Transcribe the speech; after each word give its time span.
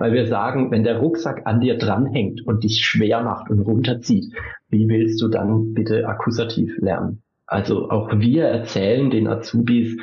weil 0.00 0.12
wir 0.14 0.26
sagen, 0.26 0.70
wenn 0.70 0.82
der 0.82 0.96
Rucksack 0.96 1.42
an 1.44 1.60
dir 1.60 1.76
dranhängt 1.76 2.44
und 2.46 2.64
dich 2.64 2.84
schwer 2.84 3.22
macht 3.22 3.50
und 3.50 3.60
runterzieht, 3.60 4.32
wie 4.70 4.88
willst 4.88 5.20
du 5.20 5.28
dann 5.28 5.74
bitte 5.74 6.08
akkusativ 6.08 6.72
lernen? 6.78 7.22
Also 7.46 7.90
auch 7.90 8.08
wir 8.14 8.44
erzählen 8.44 9.10
den 9.10 9.28
Azubis, 9.28 9.98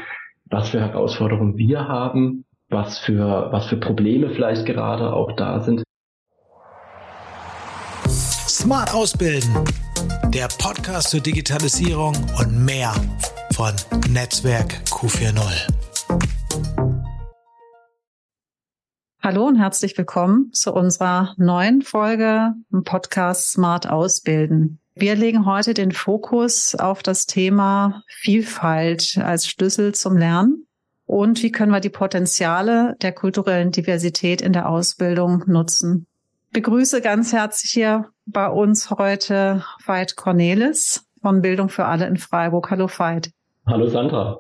was 0.46 0.70
für 0.70 0.80
Herausforderungen 0.80 1.58
wir 1.58 1.88
haben, 1.88 2.46
was 2.70 3.00
für, 3.00 3.48
was 3.52 3.66
für 3.66 3.78
Probleme 3.78 4.30
vielleicht 4.30 4.68
gerade 4.68 5.12
auch 5.14 5.32
da 5.36 5.62
sind. 5.62 5.82
Smart 8.08 8.94
Ausbilden, 8.94 9.50
der 10.32 10.48
Podcast 10.60 11.10
zur 11.10 11.22
Digitalisierung 11.22 12.14
und 12.40 12.66
mehr 12.66 12.94
von 13.56 13.74
Netzwerk 14.12 14.76
Q40. 14.92 15.77
Hallo 19.28 19.46
und 19.46 19.58
herzlich 19.58 19.98
willkommen 19.98 20.54
zu 20.54 20.74
unserer 20.74 21.34
neuen 21.36 21.82
Folge 21.82 22.54
im 22.72 22.86
Podcast 22.86 23.52
Smart 23.52 23.86
Ausbilden. 23.90 24.80
Wir 24.96 25.18
legen 25.18 25.46
heute 25.46 25.74
den 25.74 25.92
Fokus 25.92 26.76
auf 26.76 27.04
das 27.04 27.26
Thema 27.26 28.04
Vielfalt 28.08 29.20
als 29.22 29.46
Schlüssel 29.46 29.94
zum 29.94 30.16
Lernen 30.16 30.66
und 31.06 31.44
wie 31.44 31.52
können 31.52 31.74
wir 31.74 31.82
die 31.82 31.90
Potenziale 31.90 32.96
der 33.02 33.12
kulturellen 33.12 33.72
Diversität 33.72 34.42
in 34.42 34.54
der 34.54 34.70
Ausbildung 34.70 35.44
nutzen. 35.46 36.08
Ich 36.46 36.54
begrüße 36.54 37.02
ganz 37.02 37.34
herzlich 37.34 37.72
hier 37.72 38.06
bei 38.26 38.48
uns 38.48 38.92
heute 38.92 39.62
Veit 39.86 40.16
Cornelis 40.16 41.06
von 41.22 41.42
Bildung 41.42 41.68
für 41.68 41.84
alle 41.84 42.08
in 42.08 42.16
Freiburg. 42.16 42.72
Hallo 42.72 42.88
Veit. 42.88 43.32
Hallo 43.66 43.90
Sandra. 43.90 44.40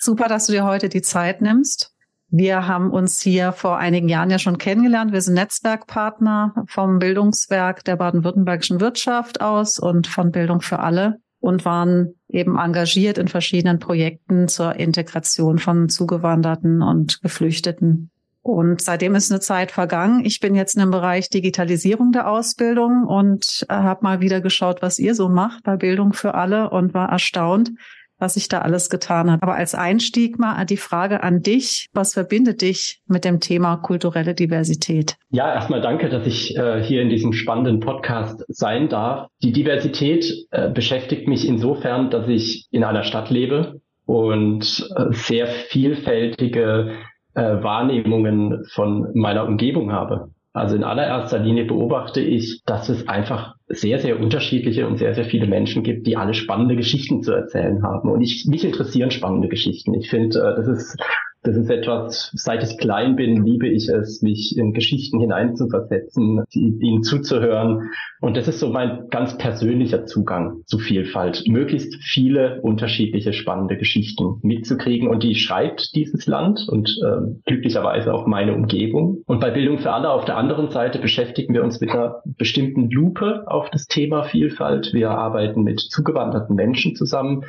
Super, 0.00 0.26
dass 0.26 0.46
du 0.46 0.52
dir 0.52 0.64
heute 0.64 0.88
die 0.88 1.02
Zeit 1.02 1.42
nimmst. 1.42 1.89
Wir 2.30 2.68
haben 2.68 2.90
uns 2.90 3.20
hier 3.20 3.52
vor 3.52 3.78
einigen 3.78 4.08
Jahren 4.08 4.30
ja 4.30 4.38
schon 4.38 4.56
kennengelernt. 4.56 5.12
Wir 5.12 5.20
sind 5.20 5.34
Netzwerkpartner 5.34 6.54
vom 6.68 7.00
Bildungswerk 7.00 7.84
der 7.84 7.96
baden-württembergischen 7.96 8.80
Wirtschaft 8.80 9.40
aus 9.40 9.80
und 9.80 10.06
von 10.06 10.30
Bildung 10.30 10.60
für 10.60 10.78
alle 10.78 11.16
und 11.40 11.64
waren 11.64 12.14
eben 12.28 12.56
engagiert 12.56 13.18
in 13.18 13.26
verschiedenen 13.26 13.80
Projekten 13.80 14.46
zur 14.46 14.76
Integration 14.76 15.58
von 15.58 15.88
Zugewanderten 15.88 16.82
und 16.82 17.20
Geflüchteten. 17.20 18.10
Und 18.42 18.80
seitdem 18.80 19.16
ist 19.16 19.30
eine 19.30 19.40
Zeit 19.40 19.70
vergangen. 19.70 20.24
Ich 20.24 20.40
bin 20.40 20.54
jetzt 20.54 20.74
in 20.74 20.80
dem 20.80 20.90
Bereich 20.90 21.28
Digitalisierung 21.28 22.12
der 22.12 22.30
Ausbildung 22.30 23.04
und 23.06 23.66
habe 23.68 24.02
mal 24.02 24.20
wieder 24.20 24.40
geschaut, 24.40 24.82
was 24.82 24.98
ihr 24.98 25.14
so 25.14 25.28
macht 25.28 25.64
bei 25.64 25.76
Bildung 25.76 26.12
für 26.12 26.34
alle 26.34 26.70
und 26.70 26.94
war 26.94 27.10
erstaunt, 27.10 27.72
was 28.20 28.34
sich 28.34 28.48
da 28.48 28.60
alles 28.60 28.90
getan 28.90 29.30
hat. 29.30 29.42
Aber 29.42 29.54
als 29.54 29.74
Einstieg 29.74 30.38
mal 30.38 30.64
die 30.64 30.76
Frage 30.76 31.22
an 31.22 31.42
dich, 31.42 31.86
was 31.92 32.14
verbindet 32.14 32.62
dich 32.62 33.00
mit 33.06 33.24
dem 33.24 33.40
Thema 33.40 33.76
kulturelle 33.76 34.34
Diversität? 34.34 35.16
Ja, 35.30 35.52
erstmal 35.52 35.80
danke, 35.80 36.08
dass 36.08 36.26
ich 36.26 36.56
äh, 36.56 36.82
hier 36.82 37.02
in 37.02 37.08
diesem 37.08 37.32
spannenden 37.32 37.80
Podcast 37.80 38.44
sein 38.48 38.88
darf. 38.88 39.28
Die 39.42 39.52
Diversität 39.52 40.46
äh, 40.50 40.70
beschäftigt 40.70 41.26
mich 41.26 41.46
insofern, 41.46 42.10
dass 42.10 42.28
ich 42.28 42.66
in 42.70 42.84
einer 42.84 43.04
Stadt 43.04 43.30
lebe 43.30 43.80
und 44.06 44.88
äh, 44.96 45.12
sehr 45.12 45.46
vielfältige 45.46 46.96
äh, 47.34 47.62
Wahrnehmungen 47.62 48.64
von 48.74 49.08
meiner 49.14 49.46
Umgebung 49.46 49.92
habe. 49.92 50.30
Also 50.52 50.74
in 50.74 50.82
allererster 50.82 51.38
Linie 51.38 51.64
beobachte 51.64 52.20
ich, 52.20 52.62
dass 52.66 52.88
es 52.88 53.06
einfach 53.06 53.54
sehr, 53.68 54.00
sehr 54.00 54.18
unterschiedliche 54.18 54.86
und 54.88 54.96
sehr, 54.96 55.14
sehr 55.14 55.24
viele 55.24 55.46
Menschen 55.46 55.84
gibt, 55.84 56.08
die 56.08 56.16
alle 56.16 56.34
spannende 56.34 56.74
Geschichten 56.74 57.22
zu 57.22 57.32
erzählen 57.32 57.84
haben. 57.84 58.10
Und 58.10 58.20
ich, 58.20 58.46
mich 58.46 58.64
interessieren 58.64 59.12
spannende 59.12 59.48
Geschichten. 59.48 59.94
Ich 59.94 60.10
finde, 60.10 60.40
äh, 60.40 60.56
das 60.56 60.66
ist 60.66 60.96
das 61.42 61.56
ist 61.56 61.70
etwas, 61.70 62.30
seit 62.34 62.62
ich 62.62 62.76
klein 62.76 63.16
bin, 63.16 63.44
liebe 63.44 63.66
ich 63.66 63.88
es, 63.88 64.20
mich 64.20 64.58
in 64.58 64.74
Geschichten 64.74 65.20
hineinzuversetzen, 65.20 66.44
ihnen 66.52 67.02
zuzuhören. 67.02 67.90
Und 68.20 68.36
das 68.36 68.46
ist 68.46 68.60
so 68.60 68.68
mein 68.68 69.08
ganz 69.08 69.38
persönlicher 69.38 70.04
Zugang 70.04 70.62
zu 70.66 70.78
Vielfalt. 70.78 71.44
Möglichst 71.46 71.94
viele 72.02 72.60
unterschiedliche 72.60 73.32
spannende 73.32 73.78
Geschichten 73.78 74.38
mitzukriegen. 74.42 75.08
Und 75.08 75.22
die 75.22 75.34
schreibt 75.34 75.94
dieses 75.94 76.26
Land 76.26 76.66
und 76.68 76.90
äh, 77.02 77.32
glücklicherweise 77.46 78.12
auch 78.12 78.26
meine 78.26 78.54
Umgebung. 78.54 79.22
Und 79.26 79.40
bei 79.40 79.50
Bildung 79.50 79.78
für 79.78 79.92
alle 79.92 80.10
auf 80.10 80.26
der 80.26 80.36
anderen 80.36 80.70
Seite 80.70 80.98
beschäftigen 80.98 81.54
wir 81.54 81.64
uns 81.64 81.80
mit 81.80 81.90
einer 81.90 82.22
bestimmten 82.24 82.90
Lupe 82.90 83.44
auf 83.46 83.70
das 83.70 83.86
Thema 83.86 84.24
Vielfalt. 84.24 84.92
Wir 84.92 85.10
arbeiten 85.10 85.62
mit 85.62 85.80
zugewanderten 85.80 86.54
Menschen 86.54 86.96
zusammen 86.96 87.44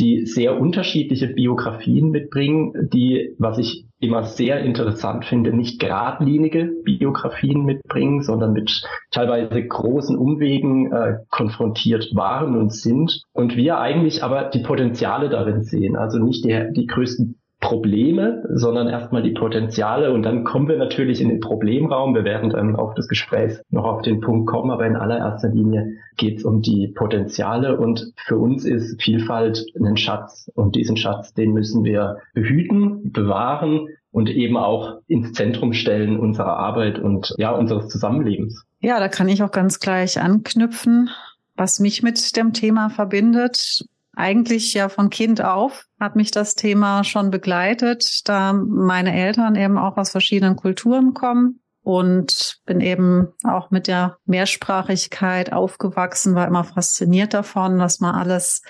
die 0.00 0.26
sehr 0.26 0.58
unterschiedliche 0.58 1.28
Biografien 1.28 2.10
mitbringen, 2.10 2.88
die, 2.92 3.34
was 3.38 3.58
ich 3.58 3.86
immer 4.00 4.24
sehr 4.24 4.60
interessant 4.60 5.26
finde, 5.26 5.52
nicht 5.54 5.78
geradlinige 5.78 6.72
Biografien 6.84 7.64
mitbringen, 7.64 8.22
sondern 8.22 8.54
mit 8.54 8.82
teilweise 9.10 9.62
großen 9.62 10.16
Umwegen 10.16 10.90
äh, 10.90 11.18
konfrontiert 11.28 12.14
waren 12.14 12.56
und 12.56 12.72
sind. 12.72 13.22
Und 13.32 13.56
wir 13.56 13.78
eigentlich 13.78 14.24
aber 14.24 14.44
die 14.44 14.62
Potenziale 14.62 15.28
darin 15.28 15.62
sehen, 15.62 15.96
also 15.96 16.18
nicht 16.18 16.44
die, 16.44 16.72
die 16.74 16.86
größten 16.86 17.39
Probleme, 17.60 18.42
sondern 18.48 18.88
erstmal 18.88 19.22
die 19.22 19.32
Potenziale. 19.32 20.12
Und 20.12 20.22
dann 20.22 20.44
kommen 20.44 20.68
wir 20.68 20.78
natürlich 20.78 21.20
in 21.20 21.28
den 21.28 21.40
Problemraum. 21.40 22.14
Wir 22.14 22.24
werden 22.24 22.50
dann 22.50 22.74
auf 22.74 22.94
das 22.94 23.06
Gespräch 23.06 23.58
noch 23.68 23.84
auf 23.84 24.02
den 24.02 24.20
Punkt 24.20 24.48
kommen, 24.48 24.70
aber 24.70 24.86
in 24.86 24.96
allererster 24.96 25.48
Linie 25.48 25.98
geht 26.16 26.38
es 26.38 26.44
um 26.44 26.62
die 26.62 26.88
Potenziale. 26.88 27.78
Und 27.78 28.12
für 28.16 28.38
uns 28.38 28.64
ist 28.64 29.00
Vielfalt 29.02 29.66
ein 29.78 29.98
Schatz. 29.98 30.50
Und 30.54 30.74
diesen 30.74 30.96
Schatz, 30.96 31.34
den 31.34 31.52
müssen 31.52 31.84
wir 31.84 32.18
behüten, 32.32 33.12
bewahren 33.12 33.88
und 34.10 34.30
eben 34.30 34.56
auch 34.56 34.98
ins 35.06 35.34
Zentrum 35.34 35.74
stellen 35.74 36.18
unserer 36.18 36.56
Arbeit 36.56 36.98
und 36.98 37.34
ja, 37.36 37.52
unseres 37.52 37.88
Zusammenlebens. 37.88 38.64
Ja, 38.80 38.98
da 38.98 39.08
kann 39.08 39.28
ich 39.28 39.42
auch 39.42 39.52
ganz 39.52 39.78
gleich 39.78 40.20
anknüpfen, 40.20 41.10
was 41.56 41.78
mich 41.78 42.02
mit 42.02 42.36
dem 42.36 42.54
Thema 42.54 42.88
verbindet 42.88 43.84
eigentlich 44.20 44.74
ja 44.74 44.88
von 44.88 45.10
Kind 45.10 45.42
auf 45.42 45.86
hat 45.98 46.14
mich 46.14 46.30
das 46.30 46.54
Thema 46.54 47.04
schon 47.04 47.30
begleitet, 47.30 48.28
da 48.28 48.52
meine 48.52 49.14
Eltern 49.14 49.54
eben 49.56 49.78
auch 49.78 49.96
aus 49.96 50.10
verschiedenen 50.10 50.56
Kulturen 50.56 51.14
kommen 51.14 51.60
und 51.82 52.60
bin 52.66 52.80
eben 52.80 53.28
auch 53.42 53.70
mit 53.70 53.86
der 53.88 54.18
Mehrsprachigkeit 54.26 55.52
aufgewachsen, 55.52 56.34
war 56.34 56.46
immer 56.46 56.64
fasziniert 56.64 57.34
davon, 57.34 57.78
dass 57.78 58.00
man 58.00 58.14
alles 58.14 58.62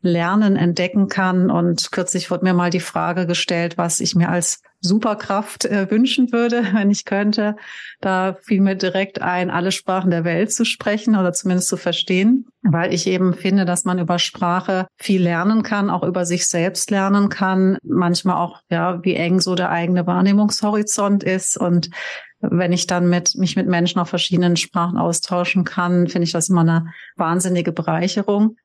lernen, 0.00 0.56
entdecken 0.56 1.08
kann. 1.08 1.50
Und 1.50 1.90
kürzlich 1.90 2.30
wurde 2.30 2.44
mir 2.44 2.54
mal 2.54 2.70
die 2.70 2.80
Frage 2.80 3.26
gestellt, 3.26 3.78
was 3.78 4.00
ich 4.00 4.14
mir 4.14 4.28
als 4.28 4.62
Superkraft 4.80 5.64
äh, 5.64 5.90
wünschen 5.90 6.32
würde, 6.32 6.62
wenn 6.72 6.90
ich 6.90 7.04
könnte. 7.04 7.56
Da 8.00 8.36
fiel 8.42 8.60
mir 8.60 8.76
direkt 8.76 9.20
ein, 9.20 9.50
alle 9.50 9.72
Sprachen 9.72 10.10
der 10.10 10.24
Welt 10.24 10.52
zu 10.52 10.64
sprechen 10.64 11.16
oder 11.16 11.32
zumindest 11.32 11.68
zu 11.68 11.76
verstehen, 11.76 12.46
weil 12.62 12.92
ich 12.94 13.06
eben 13.06 13.34
finde, 13.34 13.64
dass 13.64 13.84
man 13.84 13.98
über 13.98 14.18
Sprache 14.18 14.86
viel 14.96 15.22
lernen 15.22 15.62
kann, 15.62 15.90
auch 15.90 16.02
über 16.02 16.24
sich 16.24 16.46
selbst 16.46 16.90
lernen 16.90 17.28
kann, 17.28 17.78
manchmal 17.82 18.36
auch, 18.36 18.60
ja, 18.70 19.02
wie 19.04 19.14
eng 19.14 19.40
so 19.40 19.54
der 19.54 19.70
eigene 19.70 20.06
Wahrnehmungshorizont 20.06 21.24
ist 21.24 21.56
und 21.56 21.90
wenn 22.40 22.72
ich 22.72 22.86
dann 22.86 23.08
mit, 23.08 23.34
mich 23.36 23.56
mit 23.56 23.66
Menschen 23.66 24.00
auf 24.00 24.08
verschiedenen 24.08 24.56
Sprachen 24.56 24.96
austauschen 24.96 25.64
kann, 25.64 26.06
finde 26.06 26.24
ich 26.24 26.32
das 26.32 26.48
immer 26.48 26.60
eine 26.60 26.92
wahnsinnige 27.16 27.72
Bereicherung. 27.72 28.56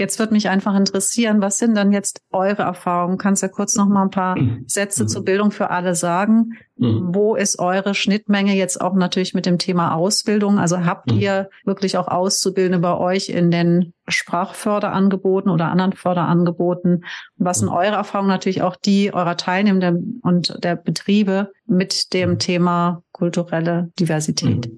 Jetzt 0.00 0.18
wird 0.18 0.32
mich 0.32 0.48
einfach 0.48 0.74
interessieren, 0.74 1.42
was 1.42 1.58
sind 1.58 1.76
dann 1.76 1.92
jetzt 1.92 2.22
eure 2.32 2.62
Erfahrungen? 2.62 3.18
Kannst 3.18 3.42
du 3.42 3.48
ja 3.48 3.52
kurz 3.52 3.76
noch 3.76 3.86
mal 3.86 4.04
ein 4.04 4.10
paar 4.10 4.34
Sätze 4.66 5.02
mhm. 5.02 5.08
zur 5.08 5.24
Bildung 5.26 5.50
für 5.50 5.68
alle 5.68 5.94
sagen? 5.94 6.54
Mhm. 6.78 7.10
Wo 7.14 7.34
ist 7.34 7.58
eure 7.58 7.94
Schnittmenge 7.94 8.54
jetzt 8.54 8.80
auch 8.80 8.94
natürlich 8.94 9.34
mit 9.34 9.44
dem 9.44 9.58
Thema 9.58 9.94
Ausbildung? 9.94 10.58
Also 10.58 10.86
habt 10.86 11.12
mhm. 11.12 11.18
ihr 11.18 11.50
wirklich 11.66 11.98
auch 11.98 12.08
Auszubildende 12.08 12.78
bei 12.78 12.96
euch 12.96 13.28
in 13.28 13.50
den 13.50 13.92
Sprachförderangeboten 14.08 15.50
oder 15.50 15.66
anderen 15.66 15.92
Förderangeboten? 15.92 17.04
Was 17.36 17.58
sind 17.58 17.68
mhm. 17.68 17.74
eure 17.74 17.96
Erfahrungen 17.96 18.30
natürlich 18.30 18.62
auch 18.62 18.76
die 18.76 19.12
eurer 19.12 19.36
Teilnehmenden 19.36 20.18
und 20.22 20.64
der 20.64 20.76
Betriebe 20.76 21.52
mit 21.66 22.14
dem 22.14 22.30
mhm. 22.30 22.38
Thema 22.38 23.02
kulturelle 23.12 23.92
Diversität? 24.00 24.70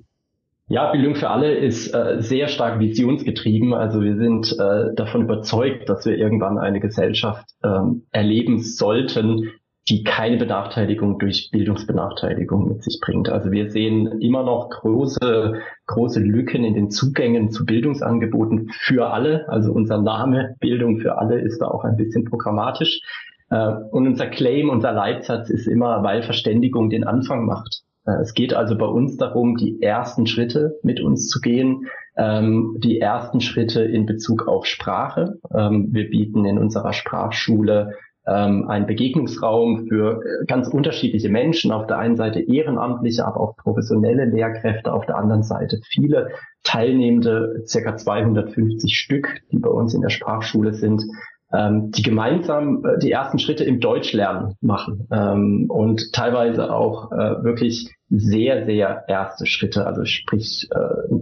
Ja, 0.72 0.90
Bildung 0.90 1.16
für 1.16 1.28
alle 1.28 1.52
ist 1.52 1.94
äh, 1.94 2.22
sehr 2.22 2.48
stark 2.48 2.80
visionsgetrieben. 2.80 3.74
Also 3.74 4.00
wir 4.00 4.16
sind 4.16 4.56
äh, 4.58 4.94
davon 4.94 5.20
überzeugt, 5.20 5.86
dass 5.90 6.06
wir 6.06 6.16
irgendwann 6.16 6.56
eine 6.56 6.80
Gesellschaft 6.80 7.44
ähm, 7.62 8.06
erleben 8.10 8.58
sollten, 8.62 9.50
die 9.90 10.02
keine 10.02 10.38
Benachteiligung 10.38 11.18
durch 11.18 11.50
Bildungsbenachteiligung 11.52 12.68
mit 12.68 12.82
sich 12.82 13.00
bringt. 13.02 13.28
Also 13.28 13.52
wir 13.52 13.68
sehen 13.70 14.18
immer 14.22 14.44
noch 14.44 14.70
große, 14.70 15.60
große 15.88 16.20
Lücken 16.20 16.64
in 16.64 16.72
den 16.72 16.90
Zugängen 16.90 17.50
zu 17.50 17.66
Bildungsangeboten 17.66 18.70
für 18.72 19.10
alle. 19.12 19.46
Also 19.50 19.72
unser 19.74 20.00
Name 20.00 20.56
Bildung 20.58 21.00
für 21.00 21.18
alle 21.18 21.38
ist 21.38 21.58
da 21.58 21.66
auch 21.66 21.84
ein 21.84 21.98
bisschen 21.98 22.24
programmatisch. 22.24 23.02
Äh, 23.50 23.74
und 23.90 24.06
unser 24.06 24.28
Claim, 24.28 24.70
unser 24.70 24.92
Leitsatz 24.92 25.50
ist 25.50 25.66
immer, 25.66 26.02
weil 26.02 26.22
Verständigung 26.22 26.88
den 26.88 27.04
Anfang 27.04 27.44
macht. 27.44 27.82
Äh, 28.06 28.20
es 28.20 28.34
geht 28.34 28.54
also 28.54 28.76
bei 28.76 28.86
uns 28.86 29.16
darum, 29.16 29.56
die 29.56 29.82
ersten 29.82 30.26
Schritte 30.26 30.78
mit 30.82 31.00
uns 31.00 31.28
zu 31.28 31.40
gehen, 31.40 31.86
ähm, 32.16 32.76
die 32.78 33.00
ersten 33.00 33.40
Schritte 33.40 33.82
in 33.82 34.06
Bezug 34.06 34.48
auf 34.48 34.66
Sprache. 34.66 35.38
Ähm, 35.54 35.88
wir 35.92 36.10
bieten 36.10 36.44
in 36.44 36.58
unserer 36.58 36.92
Sprachschule 36.92 37.94
ähm, 38.26 38.68
ein 38.68 38.86
Begegnungsraum 38.86 39.88
für 39.88 40.20
äh, 40.22 40.44
ganz 40.46 40.68
unterschiedliche 40.68 41.28
Menschen. 41.28 41.72
Auf 41.72 41.86
der 41.86 41.98
einen 41.98 42.16
Seite 42.16 42.40
ehrenamtliche, 42.40 43.26
aber 43.26 43.40
auch 43.40 43.56
professionelle 43.56 44.26
Lehrkräfte. 44.26 44.92
Auf 44.92 45.06
der 45.06 45.16
anderen 45.16 45.42
Seite 45.42 45.80
viele 45.88 46.30
Teilnehmende, 46.62 47.64
circa 47.66 47.96
250 47.96 48.96
Stück, 48.96 49.40
die 49.50 49.58
bei 49.58 49.70
uns 49.70 49.94
in 49.94 50.02
der 50.02 50.10
Sprachschule 50.10 50.74
sind, 50.74 51.04
ähm, 51.52 51.90
die 51.90 52.02
gemeinsam 52.02 52.84
äh, 52.84 52.98
die 52.98 53.10
ersten 53.10 53.38
Schritte 53.38 53.64
im 53.64 53.80
Deutschlernen 53.80 54.54
machen 54.60 55.08
ähm, 55.10 55.66
und 55.68 56.12
teilweise 56.12 56.72
auch 56.72 57.12
äh, 57.12 57.44
wirklich 57.44 57.92
sehr, 58.14 58.66
sehr 58.66 59.04
erste 59.08 59.46
Schritte, 59.46 59.86
also 59.86 60.04
sprich 60.04 60.68
äh, 60.70 60.76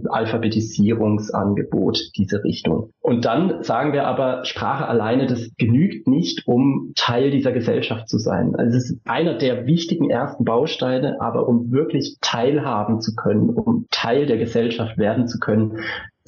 Alphabetisierungsangebot, 0.09 2.11
diese 2.17 2.43
Richtung. 2.43 2.91
Und 2.99 3.23
dann 3.23 3.63
sagen 3.63 3.93
wir 3.93 4.07
aber, 4.07 4.43
Sprache 4.43 4.85
alleine, 4.87 5.25
das 5.25 5.51
genügt 5.57 6.09
nicht, 6.09 6.47
um 6.47 6.91
Teil 6.97 7.31
dieser 7.31 7.53
Gesellschaft 7.53 8.09
zu 8.09 8.17
sein. 8.17 8.57
Also 8.57 8.77
es 8.77 8.91
ist 8.91 8.99
einer 9.05 9.37
der 9.37 9.65
wichtigen 9.65 10.09
ersten 10.09 10.43
Bausteine, 10.43 11.21
aber 11.21 11.47
um 11.47 11.71
wirklich 11.71 12.17
teilhaben 12.19 12.99
zu 12.99 13.15
können, 13.15 13.49
um 13.49 13.85
Teil 13.89 14.25
der 14.25 14.37
Gesellschaft 14.37 14.97
werden 14.97 15.27
zu 15.27 15.39
können, 15.39 15.77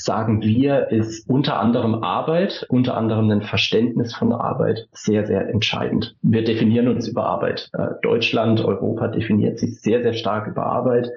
sagen 0.03 0.41
wir, 0.41 0.91
ist 0.91 1.29
unter 1.29 1.59
anderem 1.59 2.03
Arbeit, 2.03 2.65
unter 2.69 2.97
anderem 2.97 3.29
ein 3.29 3.41
Verständnis 3.41 4.13
von 4.13 4.33
Arbeit 4.33 4.87
sehr, 4.91 5.25
sehr 5.25 5.49
entscheidend. 5.49 6.15
Wir 6.21 6.43
definieren 6.43 6.89
uns 6.89 7.07
über 7.07 7.25
Arbeit. 7.25 7.69
Äh, 7.73 7.87
Deutschland, 8.01 8.63
Europa 8.63 9.07
definiert 9.07 9.59
sich 9.59 9.79
sehr, 9.81 10.03
sehr 10.03 10.13
stark 10.13 10.47
über 10.47 10.65
Arbeit. 10.65 11.09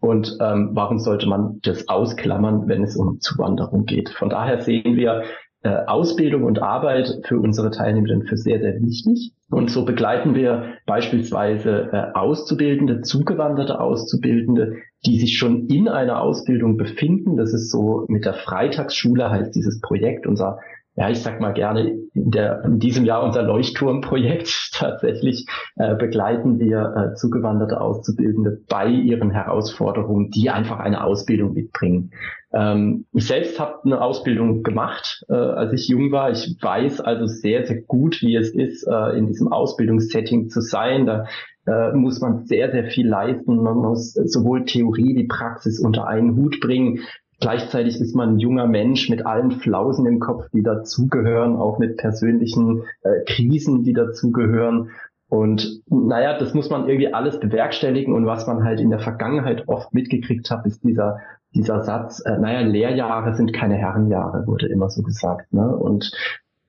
Und 0.00 0.38
ähm, 0.40 0.70
warum 0.72 0.98
sollte 1.00 1.28
man 1.28 1.58
das 1.62 1.88
ausklammern, 1.88 2.68
wenn 2.68 2.84
es 2.84 2.96
um 2.96 3.20
Zuwanderung 3.20 3.84
geht? 3.84 4.10
Von 4.10 4.30
daher 4.30 4.60
sehen 4.60 4.96
wir 4.96 5.24
äh, 5.62 5.70
Ausbildung 5.86 6.44
und 6.44 6.62
Arbeit 6.62 7.20
für 7.24 7.40
unsere 7.40 7.70
Teilnehmenden 7.70 8.26
für 8.26 8.36
sehr, 8.36 8.60
sehr 8.60 8.80
wichtig. 8.80 9.32
Und 9.50 9.70
so 9.70 9.84
begleiten 9.84 10.34
wir 10.34 10.74
beispielsweise 10.86 11.88
äh, 11.92 12.16
Auszubildende, 12.16 13.00
zugewanderte 13.00 13.80
Auszubildende, 13.80 14.76
die 15.06 15.18
sich 15.18 15.38
schon 15.38 15.66
in 15.66 15.88
einer 15.88 16.20
Ausbildung 16.20 16.76
befinden. 16.76 17.36
Das 17.36 17.52
ist 17.52 17.70
so 17.70 18.04
mit 18.08 18.24
der 18.24 18.34
Freitagsschule 18.34 19.30
heißt 19.30 19.54
dieses 19.54 19.80
Projekt, 19.80 20.26
unser 20.26 20.58
ja, 20.98 21.08
ich 21.10 21.22
sag 21.22 21.40
mal 21.40 21.52
gerne, 21.52 21.90
in, 22.12 22.30
der, 22.32 22.64
in 22.64 22.80
diesem 22.80 23.04
Jahr 23.04 23.22
unser 23.22 23.44
Leuchtturmprojekt 23.44 24.70
tatsächlich 24.72 25.46
äh, 25.76 25.94
begleiten 25.94 26.58
wir 26.58 27.12
äh, 27.12 27.14
zugewanderte 27.14 27.80
Auszubildende 27.80 28.60
bei 28.68 28.88
ihren 28.88 29.30
Herausforderungen, 29.30 30.32
die 30.32 30.50
einfach 30.50 30.80
eine 30.80 31.04
Ausbildung 31.04 31.52
mitbringen. 31.52 32.10
Ähm, 32.52 33.04
ich 33.12 33.28
selbst 33.28 33.60
habe 33.60 33.78
eine 33.84 34.00
Ausbildung 34.00 34.64
gemacht, 34.64 35.24
äh, 35.28 35.34
als 35.34 35.72
ich 35.72 35.86
jung 35.86 36.10
war. 36.10 36.32
Ich 36.32 36.56
weiß 36.60 37.00
also 37.00 37.26
sehr, 37.26 37.64
sehr 37.64 37.80
gut, 37.82 38.20
wie 38.20 38.34
es 38.34 38.50
ist, 38.50 38.84
äh, 38.88 39.16
in 39.16 39.28
diesem 39.28 39.52
Ausbildungssetting 39.52 40.48
zu 40.48 40.60
sein. 40.60 41.06
Da 41.06 41.26
äh, 41.68 41.92
muss 41.92 42.20
man 42.20 42.44
sehr, 42.46 42.72
sehr 42.72 42.86
viel 42.86 43.06
leisten. 43.06 43.62
Man 43.62 43.76
muss 43.76 44.14
sowohl 44.14 44.64
Theorie 44.64 45.14
wie 45.14 45.28
Praxis 45.28 45.78
unter 45.78 46.08
einen 46.08 46.34
Hut 46.34 46.58
bringen. 46.58 47.04
Gleichzeitig 47.40 48.00
ist 48.00 48.16
man 48.16 48.30
ein 48.30 48.38
junger 48.38 48.66
Mensch 48.66 49.08
mit 49.08 49.24
allen 49.24 49.52
Flausen 49.52 50.06
im 50.06 50.18
Kopf, 50.18 50.48
die 50.52 50.62
dazugehören, 50.62 51.56
auch 51.56 51.78
mit 51.78 51.96
persönlichen 51.96 52.82
äh, 53.02 53.24
Krisen, 53.26 53.84
die 53.84 53.92
dazugehören. 53.92 54.90
Und 55.28 55.82
naja, 55.88 56.36
das 56.38 56.54
muss 56.54 56.70
man 56.70 56.88
irgendwie 56.88 57.12
alles 57.12 57.38
bewerkstelligen. 57.38 58.12
Und 58.12 58.26
was 58.26 58.46
man 58.46 58.64
halt 58.64 58.80
in 58.80 58.90
der 58.90 58.98
Vergangenheit 58.98 59.68
oft 59.68 59.94
mitgekriegt 59.94 60.50
hat, 60.50 60.66
ist 60.66 60.82
dieser, 60.82 61.18
dieser 61.54 61.84
Satz, 61.84 62.20
äh, 62.24 62.38
naja, 62.38 62.60
Lehrjahre 62.60 63.34
sind 63.34 63.52
keine 63.52 63.76
Herrenjahre, 63.76 64.46
wurde 64.46 64.66
immer 64.66 64.90
so 64.90 65.02
gesagt. 65.02 65.52
Ne? 65.52 65.76
Und 65.76 66.10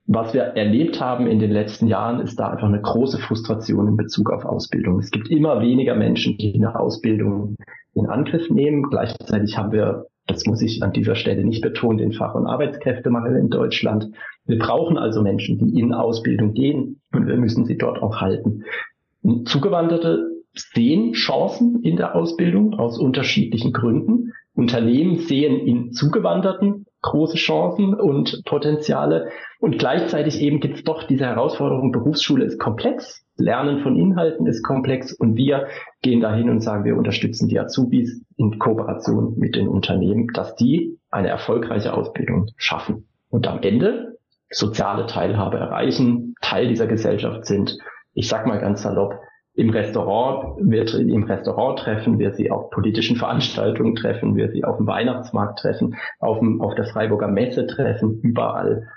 was 0.06 0.34
wir 0.34 0.42
erlebt 0.42 1.00
haben 1.00 1.26
in 1.26 1.38
den 1.38 1.50
letzten 1.50 1.86
Jahren, 1.86 2.20
ist 2.20 2.38
da 2.38 2.50
einfach 2.50 2.68
eine 2.68 2.80
große 2.80 3.18
Frustration 3.18 3.88
in 3.88 3.96
Bezug 3.96 4.30
auf 4.30 4.44
Ausbildung. 4.44 4.98
Es 4.98 5.10
gibt 5.10 5.30
immer 5.30 5.60
weniger 5.60 5.94
Menschen, 5.94 6.36
die 6.36 6.54
eine 6.54 6.78
Ausbildung 6.78 7.56
in 7.94 8.06
Angriff 8.06 8.50
nehmen. 8.50 8.84
Gleichzeitig 8.90 9.56
haben 9.56 9.72
wir 9.72 10.06
das 10.30 10.46
muss 10.46 10.62
ich 10.62 10.82
an 10.82 10.92
dieser 10.92 11.14
Stelle 11.14 11.44
nicht 11.44 11.62
betonen, 11.62 11.98
den 11.98 12.12
Fach- 12.12 12.34
und 12.34 12.46
Arbeitskräftemangel 12.46 13.36
in 13.36 13.50
Deutschland. 13.50 14.10
Wir 14.46 14.58
brauchen 14.58 14.96
also 14.96 15.22
Menschen, 15.22 15.58
die 15.58 15.78
in 15.78 15.92
Ausbildung 15.92 16.54
gehen 16.54 17.00
und 17.12 17.26
wir 17.26 17.36
müssen 17.36 17.66
sie 17.66 17.76
dort 17.76 18.02
auch 18.02 18.20
halten. 18.20 18.64
Zugewanderte 19.44 20.30
sehen 20.54 21.12
Chancen 21.12 21.82
in 21.82 21.96
der 21.96 22.14
Ausbildung 22.14 22.74
aus 22.74 22.98
unterschiedlichen 22.98 23.72
Gründen. 23.72 24.32
Unternehmen 24.54 25.18
sehen 25.18 25.60
in 25.66 25.92
Zugewanderten 25.92 26.86
große 27.02 27.36
Chancen 27.36 27.94
und 27.94 28.42
Potenziale. 28.44 29.30
Und 29.58 29.78
gleichzeitig 29.78 30.40
eben 30.40 30.60
gibt 30.60 30.76
es 30.76 30.84
doch 30.84 31.04
diese 31.04 31.26
Herausforderung, 31.26 31.92
Berufsschule 31.92 32.44
ist 32.44 32.58
komplex, 32.58 33.24
Lernen 33.40 33.80
von 33.80 33.96
Inhalten 33.96 34.46
ist 34.46 34.62
komplex 34.62 35.12
und 35.12 35.36
wir 35.36 35.66
gehen 36.02 36.20
dahin 36.20 36.50
und 36.50 36.60
sagen, 36.60 36.84
wir 36.84 36.96
unterstützen 36.96 37.48
die 37.48 37.58
Azubis 37.58 38.22
in 38.36 38.58
Kooperation 38.58 39.38
mit 39.38 39.56
den 39.56 39.68
Unternehmen, 39.68 40.28
dass 40.32 40.54
die 40.54 40.98
eine 41.10 41.28
erfolgreiche 41.28 41.92
Ausbildung 41.92 42.46
schaffen 42.56 43.08
und 43.30 43.48
am 43.48 43.62
Ende 43.62 44.18
soziale 44.50 45.06
Teilhabe 45.06 45.58
erreichen, 45.58 46.34
Teil 46.40 46.68
dieser 46.68 46.86
Gesellschaft 46.86 47.46
sind. 47.46 47.78
Ich 48.14 48.28
sag 48.28 48.46
mal 48.46 48.60
ganz 48.60 48.82
salopp, 48.82 49.14
im 49.54 49.70
Restaurant, 49.70 50.56
wir 50.60 50.86
im 50.94 51.24
Restaurant 51.24 51.78
treffen, 51.78 52.18
wir 52.18 52.32
sie 52.32 52.50
auf 52.50 52.70
politischen 52.70 53.16
Veranstaltungen 53.16 53.96
treffen, 53.96 54.36
wir 54.36 54.50
sie 54.50 54.64
auf 54.64 54.76
dem 54.76 54.86
Weihnachtsmarkt 54.86 55.58
treffen, 55.58 55.96
auf, 56.18 56.38
dem, 56.38 56.60
auf 56.60 56.74
der 56.74 56.86
Freiburger 56.86 57.28
Messe 57.28 57.66
treffen, 57.66 58.20
überall 58.20 58.88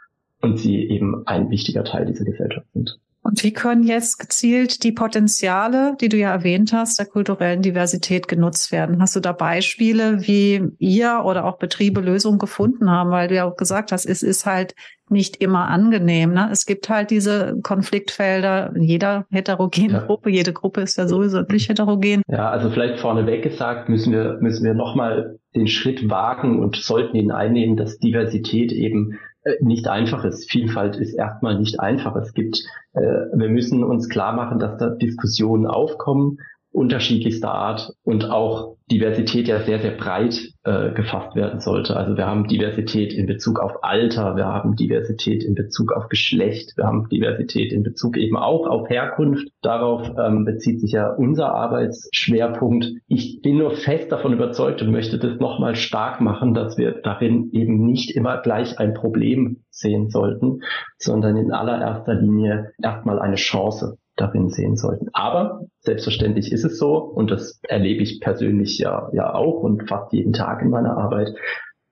und 0.41 0.59
sie 0.59 0.87
eben 0.87 1.25
ein 1.25 1.49
wichtiger 1.49 1.83
Teil 1.83 2.05
dieser 2.05 2.25
Gesellschaft 2.25 2.67
sind. 2.73 2.99
Und 3.23 3.41
wie 3.43 3.53
können 3.53 3.83
jetzt 3.83 4.19
gezielt 4.19 4.83
die 4.83 4.91
Potenziale, 4.91 5.95
die 6.01 6.09
du 6.09 6.17
ja 6.17 6.33
erwähnt 6.33 6.73
hast, 6.73 6.99
der 6.99 7.05
kulturellen 7.05 7.61
Diversität 7.61 8.27
genutzt 8.27 8.73
werden? 8.73 9.01
Hast 9.01 9.15
du 9.15 9.21
da 9.21 9.31
Beispiele, 9.31 10.27
wie 10.27 10.61
ihr 10.77 11.21
oder 11.23 11.45
auch 11.45 11.57
Betriebe 11.57 12.01
Lösungen 12.01 12.37
gefunden 12.37 12.91
haben? 12.91 13.11
Weil 13.11 13.29
du 13.29 13.35
ja 13.35 13.45
auch 13.45 13.55
gesagt 13.55 13.93
hast, 13.93 14.05
es 14.05 14.23
ist 14.23 14.45
halt 14.45 14.75
nicht 15.09 15.37
immer 15.37 15.69
angenehm. 15.69 16.33
Ne? 16.33 16.49
Es 16.51 16.65
gibt 16.65 16.89
halt 16.89 17.11
diese 17.11 17.57
Konfliktfelder 17.63 18.75
in 18.75 18.83
jeder 18.83 19.25
heterogenen 19.31 19.91
ja. 19.91 20.05
Gruppe. 20.05 20.29
Jede 20.29 20.51
Gruppe 20.51 20.81
ist 20.81 20.97
ja 20.97 21.07
sowieso 21.07 21.41
nicht 21.43 21.69
heterogen. 21.69 22.23
Ja, 22.27 22.49
also 22.49 22.69
vielleicht 22.71 22.99
vorneweg 22.99 23.41
gesagt, 23.41 23.87
müssen 23.87 24.11
wir, 24.11 24.37
müssen 24.41 24.65
wir 24.65 24.73
nochmal 24.73 25.39
den 25.55 25.67
Schritt 25.67 26.09
wagen 26.09 26.59
und 26.59 26.75
sollten 26.75 27.15
ihn 27.15 27.31
einnehmen, 27.31 27.77
dass 27.77 27.99
Diversität 27.99 28.73
eben 28.73 29.19
nicht 29.59 29.87
einfach 29.87 30.23
ist. 30.23 30.49
Vielfalt 30.49 30.95
ist 30.95 31.13
erstmal 31.13 31.59
nicht 31.59 31.79
einfach. 31.79 32.15
Es 32.15 32.33
gibt, 32.33 32.63
äh, 32.93 33.01
wir 33.01 33.49
müssen 33.49 33.83
uns 33.83 34.09
klar 34.09 34.33
machen, 34.33 34.59
dass 34.59 34.77
da 34.77 34.89
Diskussionen 34.89 35.65
aufkommen, 35.65 36.39
unterschiedlichster 36.73 37.53
Art 37.53 37.93
und 38.03 38.29
auch 38.29 38.75
Diversität 38.91 39.47
ja 39.47 39.61
sehr, 39.61 39.79
sehr 39.79 39.91
breit 39.91 40.49
äh, 40.63 40.91
gefasst 40.91 41.35
werden 41.35 41.59
sollte. 41.59 41.95
Also 41.95 42.17
wir 42.17 42.25
haben 42.25 42.47
Diversität 42.47 43.13
in 43.13 43.27
Bezug 43.27 43.59
auf 43.59 43.83
Alter, 43.83 44.35
wir 44.35 44.45
haben 44.45 44.75
Diversität 44.75 45.43
in 45.43 45.55
Bezug 45.55 45.93
auf 45.93 46.09
Geschlecht, 46.09 46.73
wir 46.75 46.85
haben 46.85 47.07
Diversität 47.09 47.71
in 47.71 47.83
Bezug 47.83 48.17
eben 48.17 48.35
auch 48.35 48.67
auf 48.67 48.89
Herkunft. 48.89 49.47
Darauf 49.61 50.11
ähm, 50.17 50.45
bezieht 50.45 50.81
sich 50.81 50.91
ja 50.91 51.13
unser 51.13 51.53
Arbeitsschwerpunkt. 51.53 52.91
Ich 53.07 53.41
bin 53.41 53.57
nur 53.57 53.71
fest 53.71 54.11
davon 54.11 54.33
überzeugt 54.33 54.81
und 54.81 54.91
möchte 54.91 55.17
das 55.17 55.39
nochmal 55.39 55.75
stark 55.75 56.21
machen, 56.21 56.53
dass 56.53 56.77
wir 56.77 57.01
darin 57.03 57.51
eben 57.53 57.85
nicht 57.85 58.15
immer 58.15 58.41
gleich 58.41 58.79
ein 58.79 58.93
Problem 58.93 59.63
sehen 59.69 60.09
sollten, 60.09 60.61
sondern 60.97 61.37
in 61.37 61.51
allererster 61.51 62.15
Linie 62.15 62.71
erstmal 62.81 63.19
eine 63.19 63.35
Chance 63.35 63.97
darin 64.15 64.49
sehen 64.49 64.75
sollten. 64.75 65.07
Aber 65.13 65.61
selbstverständlich 65.79 66.51
ist 66.51 66.63
es 66.63 66.77
so, 66.77 66.97
und 66.97 67.31
das 67.31 67.59
erlebe 67.67 68.03
ich 68.03 68.19
persönlich 68.19 68.77
ja, 68.79 69.09
ja 69.13 69.33
auch 69.33 69.61
und 69.61 69.89
fast 69.89 70.13
jeden 70.13 70.33
Tag 70.33 70.61
in 70.61 70.69
meiner 70.69 70.97
Arbeit, 70.97 71.35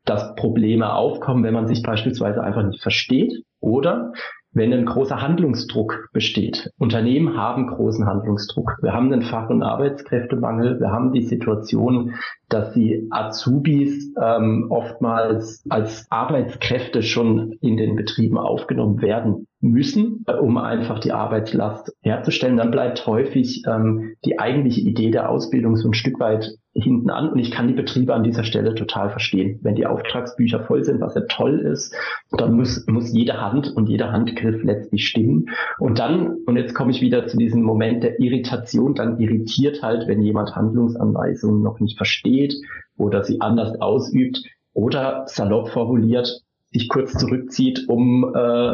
dass 0.05 0.35
Probleme 0.35 0.93
aufkommen, 0.93 1.43
wenn 1.43 1.53
man 1.53 1.67
sich 1.67 1.83
beispielsweise 1.83 2.43
einfach 2.43 2.63
nicht 2.63 2.81
versteht 2.81 3.43
oder 3.59 4.13
wenn 4.53 4.73
ein 4.73 4.85
großer 4.85 5.21
Handlungsdruck 5.21 6.09
besteht. 6.11 6.71
Unternehmen 6.77 7.37
haben 7.37 7.67
großen 7.67 8.05
Handlungsdruck. 8.05 8.77
Wir 8.81 8.93
haben 8.93 9.09
den 9.09 9.21
Fach- 9.21 9.49
und 9.49 9.63
Arbeitskräftemangel. 9.63 10.79
Wir 10.79 10.91
haben 10.91 11.13
die 11.13 11.21
Situation, 11.21 12.15
dass 12.53 12.73
die 12.73 13.07
Azubis 13.09 14.13
ähm, 14.21 14.67
oftmals 14.69 15.63
als 15.69 16.05
Arbeitskräfte 16.09 17.01
schon 17.01 17.53
in 17.61 17.77
den 17.77 17.95
Betrieben 17.95 18.37
aufgenommen 18.37 19.01
werden 19.01 19.47
müssen, 19.61 20.25
um 20.41 20.57
einfach 20.57 20.99
die 20.99 21.11
Arbeitslast 21.11 21.95
herzustellen. 22.01 22.57
Dann 22.57 22.71
bleibt 22.71 23.05
häufig 23.05 23.63
ähm, 23.67 24.15
die 24.25 24.39
eigentliche 24.39 24.81
Idee 24.81 25.11
der 25.11 25.29
Ausbildung 25.29 25.75
so 25.75 25.87
ein 25.87 25.93
Stück 25.93 26.19
weit 26.19 26.57
hinten 26.73 27.09
an 27.09 27.29
und 27.29 27.39
ich 27.39 27.51
kann 27.51 27.67
die 27.67 27.73
Betriebe 27.73 28.13
an 28.13 28.23
dieser 28.23 28.43
Stelle 28.43 28.73
total 28.75 29.09
verstehen. 29.09 29.59
Wenn 29.61 29.75
die 29.75 29.85
Auftragsbücher 29.85 30.61
voll 30.61 30.83
sind, 30.83 31.01
was 31.01 31.15
ja 31.15 31.21
toll 31.27 31.59
ist, 31.59 31.93
dann 32.31 32.53
muss, 32.53 32.87
muss 32.87 33.13
jede 33.13 33.41
Hand 33.41 33.75
und 33.75 33.89
jeder 33.89 34.11
Handgriff 34.11 34.63
letztlich 34.63 35.07
stimmen. 35.07 35.49
Und 35.79 35.99
dann, 35.99 36.37
und 36.45 36.55
jetzt 36.55 36.73
komme 36.73 36.91
ich 36.91 37.01
wieder 37.01 37.27
zu 37.27 37.37
diesem 37.37 37.61
Moment 37.61 38.03
der 38.03 38.19
Irritation, 38.19 38.95
dann 38.95 39.19
irritiert 39.19 39.83
halt, 39.83 40.07
wenn 40.07 40.21
jemand 40.21 40.55
Handlungsanweisungen 40.55 41.61
noch 41.61 41.79
nicht 41.81 41.97
versteht 41.97 42.40
oder 42.97 43.23
sie 43.23 43.41
anders 43.41 43.79
ausübt 43.81 44.41
oder 44.73 45.23
salopp 45.27 45.69
formuliert, 45.69 46.41
sich 46.71 46.87
kurz 46.87 47.13
zurückzieht, 47.13 47.85
um 47.89 48.33
äh, 48.33 48.73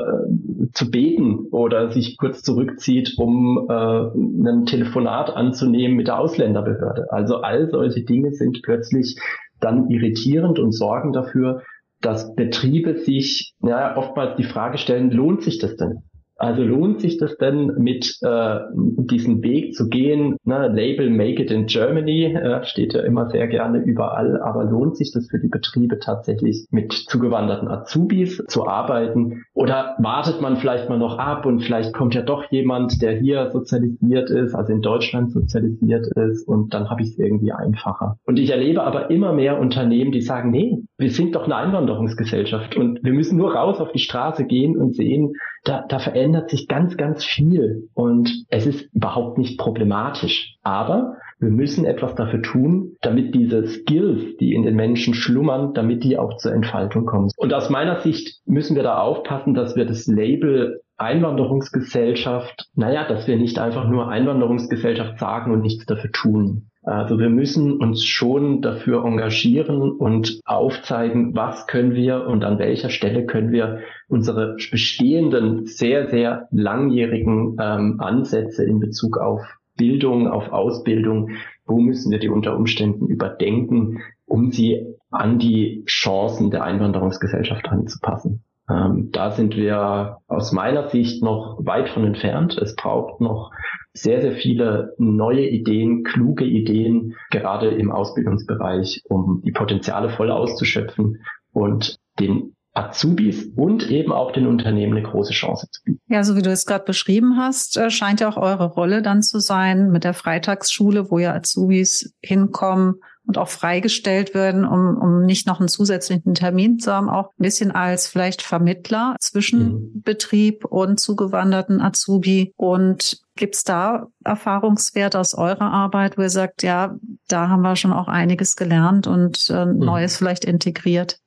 zu 0.74 0.92
beten 0.92 1.48
oder 1.52 1.92
sich 1.92 2.18
kurz 2.18 2.44
zurückzieht, 2.44 3.16
um 3.18 3.68
äh, 3.70 3.74
ein 3.74 4.66
Telefonat 4.66 5.36
anzunehmen 5.36 5.98
mit 5.98 6.08
der 6.08 6.20
Ausländerbehörde. 6.20 7.08
Also 7.10 7.38
all 7.38 7.70
solche 7.70 8.04
Dinge 8.04 8.32
sind 8.34 8.62
plötzlich 8.62 9.20
dann 9.60 9.90
irritierend 9.90 10.60
und 10.60 10.74
sorgen 10.74 11.12
dafür, 11.12 11.64
dass 12.00 12.36
Betriebe 12.36 13.00
sich 13.00 13.54
ja, 13.64 13.98
oftmals 13.98 14.36
die 14.38 14.44
Frage 14.44 14.78
stellen, 14.78 15.10
lohnt 15.10 15.42
sich 15.42 15.58
das 15.58 15.76
denn? 15.76 16.04
Also 16.38 16.62
lohnt 16.64 17.02
sich 17.02 17.18
das 17.18 17.38
denn, 17.38 17.74
mit 17.78 18.20
äh, 18.22 18.60
diesem 18.74 19.42
Weg 19.42 19.74
zu 19.74 19.90
gehen? 19.90 20.38
Ne, 20.44 20.68
Label 20.68 21.10
Make 21.10 21.42
it 21.42 21.52
in 21.52 21.66
Germany 21.66 22.26
äh, 22.26 22.64
steht 22.64 22.94
ja 22.94 23.02
immer 23.02 23.30
sehr 23.30 23.48
gerne 23.48 23.80
überall, 23.80 24.40
aber 24.42 24.64
lohnt 24.64 24.98
sich 24.98 25.12
das 25.12 25.28
für 25.30 25.40
die 25.40 25.48
Betriebe 25.48 25.98
tatsächlich 26.00 26.68
mit 26.70 26.94
zugewanderten 26.94 27.68
Azubis 27.68 28.44
zu 28.48 28.68
arbeiten? 28.68 29.46
Oder 29.56 29.96
wartet 29.98 30.40
man 30.42 30.58
vielleicht 30.58 30.90
mal 30.90 31.00
noch 31.00 31.18
ab 31.18 31.48
und 31.48 31.62
vielleicht 31.62 31.94
kommt 31.94 32.14
ja 32.14 32.22
doch 32.22 32.52
jemand, 32.52 33.02
der 33.02 33.18
hier 33.18 33.50
sozialisiert 33.50 34.30
ist, 34.30 34.54
also 34.54 34.74
in 34.74 34.82
Deutschland 34.82 35.32
sozialisiert 35.32 36.08
ist 36.16 36.48
und 36.48 36.74
dann 36.74 36.90
habe 36.90 37.02
ich 37.02 37.10
es 37.10 37.18
irgendwie 37.18 37.52
einfacher. 37.52 38.18
Und 38.28 38.38
ich 38.38 38.52
erlebe 38.52 38.84
aber 38.84 39.10
immer 39.10 39.34
mehr 39.34 39.60
Unternehmen, 39.60 40.12
die 40.12 40.22
sagen, 40.22 40.52
nee, 40.52 40.84
wir 41.00 41.10
sind 41.10 41.36
doch 41.36 41.46
eine 41.46 41.56
Einwanderungsgesellschaft 41.56 42.78
und 42.78 43.04
wir 43.04 43.14
müssen 43.14 43.38
nur 43.38 43.56
raus 43.56 43.80
auf 43.80 43.92
die 43.92 44.00
Straße 44.00 44.46
gehen 44.46 44.78
und 44.78 44.96
sehen, 44.96 45.34
da, 45.64 45.84
da 45.88 46.00
verändert 46.00 46.27
sich 46.50 46.68
ganz, 46.68 46.98
ganz 46.98 47.24
viel 47.24 47.90
und 47.94 48.46
es 48.50 48.66
ist 48.66 48.94
überhaupt 48.94 49.38
nicht 49.38 49.58
problematisch. 49.58 50.56
Aber 50.64 51.16
wir 51.40 51.50
müssen 51.50 51.86
etwas 51.86 52.16
dafür 52.16 52.42
tun, 52.42 52.96
damit 53.02 53.36
diese 53.36 53.68
Skills, 53.68 54.38
die 54.38 54.54
in 54.54 54.64
den 54.64 54.76
Menschen 54.76 55.14
schlummern, 55.14 55.74
damit 55.74 56.04
die 56.04 56.18
auch 56.18 56.38
zur 56.38 56.52
Entfaltung 56.54 57.06
kommen. 57.06 57.30
Und 57.38 57.54
aus 57.54 57.70
meiner 57.70 58.00
Sicht 58.02 58.42
müssen 58.46 58.76
wir 58.76 58.84
da 58.84 59.00
aufpassen, 59.00 59.54
dass 59.54 59.76
wir 59.76 59.86
das 59.86 60.08
Label 60.08 60.82
Einwanderungsgesellschaft, 60.98 62.70
naja, 62.76 63.08
dass 63.08 63.28
wir 63.28 63.38
nicht 63.38 63.60
einfach 63.60 63.88
nur 63.88 64.10
Einwanderungsgesellschaft 64.10 65.20
sagen 65.20 65.52
und 65.52 65.62
nichts 65.62 65.86
dafür 65.86 66.12
tun. 66.12 66.70
Also 66.88 67.20
wir 67.20 67.30
müssen 67.30 67.78
uns 67.78 68.06
schon 68.06 68.62
dafür 68.62 69.04
engagieren 69.04 69.92
und 69.92 70.40
aufzeigen, 70.46 71.36
was 71.36 71.68
können 71.68 71.94
wir 71.94 72.26
und 72.28 72.46
an 72.46 72.60
welcher 72.60 72.90
Stelle 72.90 73.26
können 73.26 73.52
wir 73.52 73.80
unsere 74.08 74.56
bestehenden, 74.72 75.66
sehr, 75.66 76.10
sehr 76.10 76.48
langjährigen 76.52 77.58
ähm, 77.60 78.00
Ansätze 78.00 78.64
in 78.64 78.80
Bezug 78.80 79.18
auf 79.18 79.42
Bildung, 79.76 80.30
auf 80.30 80.50
Ausbildung, 80.54 81.32
wo 81.66 81.78
müssen 81.78 82.10
wir 82.10 82.20
die 82.20 82.30
unter 82.30 82.56
Umständen 82.56 83.08
überdenken, 83.08 84.00
um 84.26 84.52
sie 84.52 84.96
an 85.12 85.40
die 85.40 85.84
Chancen 85.88 86.52
der 86.52 86.64
Einwanderungsgesellschaft 86.64 87.68
anzupassen. 87.68 88.44
Ähm, 88.70 89.10
da 89.12 89.32
sind 89.32 89.56
wir 89.56 90.18
aus 90.28 90.52
meiner 90.52 90.90
Sicht 90.90 91.24
noch 91.24 91.58
weit 91.62 91.90
von 91.90 92.06
entfernt. 92.06 92.58
Es 92.58 92.76
braucht 92.76 93.22
noch 93.22 93.52
sehr, 93.94 94.22
sehr 94.22 94.34
viele 94.34 94.94
neue 94.98 95.48
Ideen, 95.48 96.04
kluge 96.04 96.44
Ideen, 96.44 97.16
gerade 97.32 97.70
im 97.70 97.92
Ausbildungsbereich, 97.92 99.04
um 99.06 99.42
die 99.46 99.52
Potenziale 99.52 100.10
voll 100.10 100.32
auszuschöpfen 100.32 101.22
und 101.54 101.98
den 102.20 102.54
Azubis 102.74 103.50
und 103.56 103.90
eben 103.90 104.12
auch 104.12 104.32
den 104.32 104.46
Unternehmen 104.46 104.98
eine 104.98 105.08
große 105.08 105.34
Chance 105.34 105.68
zu 105.72 105.82
bieten. 105.84 106.00
Ja, 106.08 106.24
so 106.24 106.36
wie 106.36 106.44
du 106.44 106.52
es 106.52 106.68
gerade 106.68 106.86
beschrieben 106.86 107.38
hast, 107.38 107.76
äh, 107.76 107.90
scheint 107.90 108.20
ja 108.20 108.30
auch 108.30 108.38
eure 108.38 108.68
Rolle 108.68 109.02
dann 109.02 109.24
zu 109.24 109.40
sein 109.40 109.90
mit 109.90 110.04
der 110.04 110.14
Freitagsschule, 110.14 111.10
wo 111.10 111.18
ja 111.18 111.34
Azubis 111.34 112.14
hinkommen 112.22 112.96
und 113.28 113.38
auch 113.38 113.50
freigestellt 113.50 114.34
werden, 114.34 114.66
um, 114.66 114.98
um 114.98 115.26
nicht 115.26 115.48
noch 115.48 115.60
einen 115.60 115.68
zusätzlichen 115.68 116.34
Termin 116.34 116.80
zu 116.80 116.94
haben, 116.94 117.10
auch 117.10 117.32
ein 117.38 117.44
bisschen 117.44 117.72
als 117.72 118.08
vielleicht 118.08 118.42
Vermittler 118.42 119.16
zwischen 119.20 119.68
mhm. 119.68 120.02
Betrieb 120.04 120.66
und 120.66 121.00
zugewanderten 121.00 121.82
Azubi. 121.82 122.54
Und 122.56 123.20
gibt's 123.36 123.64
da 123.64 124.08
Erfahrungswerte 124.24 125.20
aus 125.20 125.36
eurer 125.36 125.72
Arbeit, 125.72 126.18
wo 126.18 126.22
ihr 126.22 126.30
sagt, 126.30 126.64
ja, 126.64 126.96
da 127.28 127.50
haben 127.50 127.62
wir 127.62 127.76
schon 127.76 127.94
auch 127.94 128.08
einiges 128.08 128.56
gelernt 128.56 129.08
und 129.08 129.50
äh, 129.50 129.66
mhm. 129.66 129.80
Neues 129.80 130.18
vielleicht 130.18 130.46
integriert? 130.46 131.20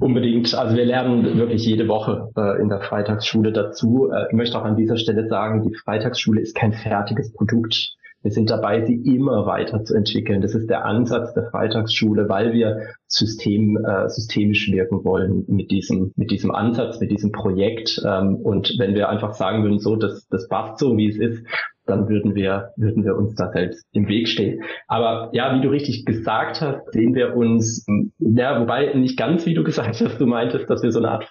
Unbedingt. 0.00 0.54
Also 0.54 0.76
wir 0.76 0.84
lernen 0.84 1.38
wirklich 1.38 1.64
jede 1.64 1.88
Woche 1.88 2.30
äh, 2.36 2.60
in 2.62 2.68
der 2.68 2.80
Freitagsschule 2.82 3.52
dazu. 3.52 4.10
Äh, 4.12 4.26
ich 4.28 4.34
möchte 4.34 4.56
auch 4.58 4.64
an 4.64 4.76
dieser 4.76 4.96
Stelle 4.96 5.26
sagen, 5.28 5.68
die 5.68 5.74
Freitagsschule 5.74 6.40
ist 6.40 6.54
kein 6.54 6.72
fertiges 6.72 7.32
Produkt. 7.32 7.96
Wir 8.22 8.32
sind 8.32 8.50
dabei, 8.50 8.84
sie 8.84 8.96
immer 8.96 9.46
weiter 9.46 9.84
zu 9.84 9.94
entwickeln. 9.94 10.40
Das 10.40 10.54
ist 10.54 10.68
der 10.68 10.84
Ansatz 10.84 11.34
der 11.34 11.50
Freitagsschule, 11.50 12.28
weil 12.28 12.52
wir 12.52 12.80
System, 13.06 13.76
äh, 13.76 14.08
systemisch 14.08 14.70
wirken 14.70 15.04
wollen 15.04 15.44
mit 15.46 15.70
diesem, 15.70 16.12
mit 16.16 16.30
diesem 16.30 16.50
Ansatz, 16.50 17.00
mit 17.00 17.10
diesem 17.10 17.30
Projekt. 17.30 18.02
Ähm, 18.04 18.36
und 18.36 18.74
wenn 18.78 18.94
wir 18.94 19.08
einfach 19.08 19.34
sagen 19.34 19.62
würden, 19.62 19.78
so, 19.78 19.96
das, 19.96 20.26
das 20.28 20.48
passt 20.48 20.78
so, 20.78 20.96
wie 20.96 21.08
es 21.08 21.16
ist, 21.16 21.44
dann 21.88 22.08
würden 22.08 22.34
wir, 22.34 22.72
würden 22.76 23.04
wir 23.04 23.16
uns 23.16 23.34
da 23.34 23.50
selbst 23.50 23.86
im 23.92 24.08
Weg 24.08 24.28
stehen. 24.28 24.62
Aber 24.86 25.30
ja, 25.32 25.56
wie 25.56 25.62
du 25.62 25.70
richtig 25.70 26.04
gesagt 26.04 26.60
hast, 26.60 26.92
sehen 26.92 27.14
wir 27.14 27.34
uns, 27.34 27.86
ja, 28.18 28.60
wobei 28.60 28.92
nicht 28.94 29.16
ganz, 29.16 29.46
wie 29.46 29.54
du 29.54 29.64
gesagt 29.64 30.00
hast, 30.00 30.20
du 30.20 30.26
meintest, 30.26 30.68
dass 30.68 30.82
wir 30.82 30.92
so 30.92 30.98
eine 30.98 31.10
Art 31.10 31.24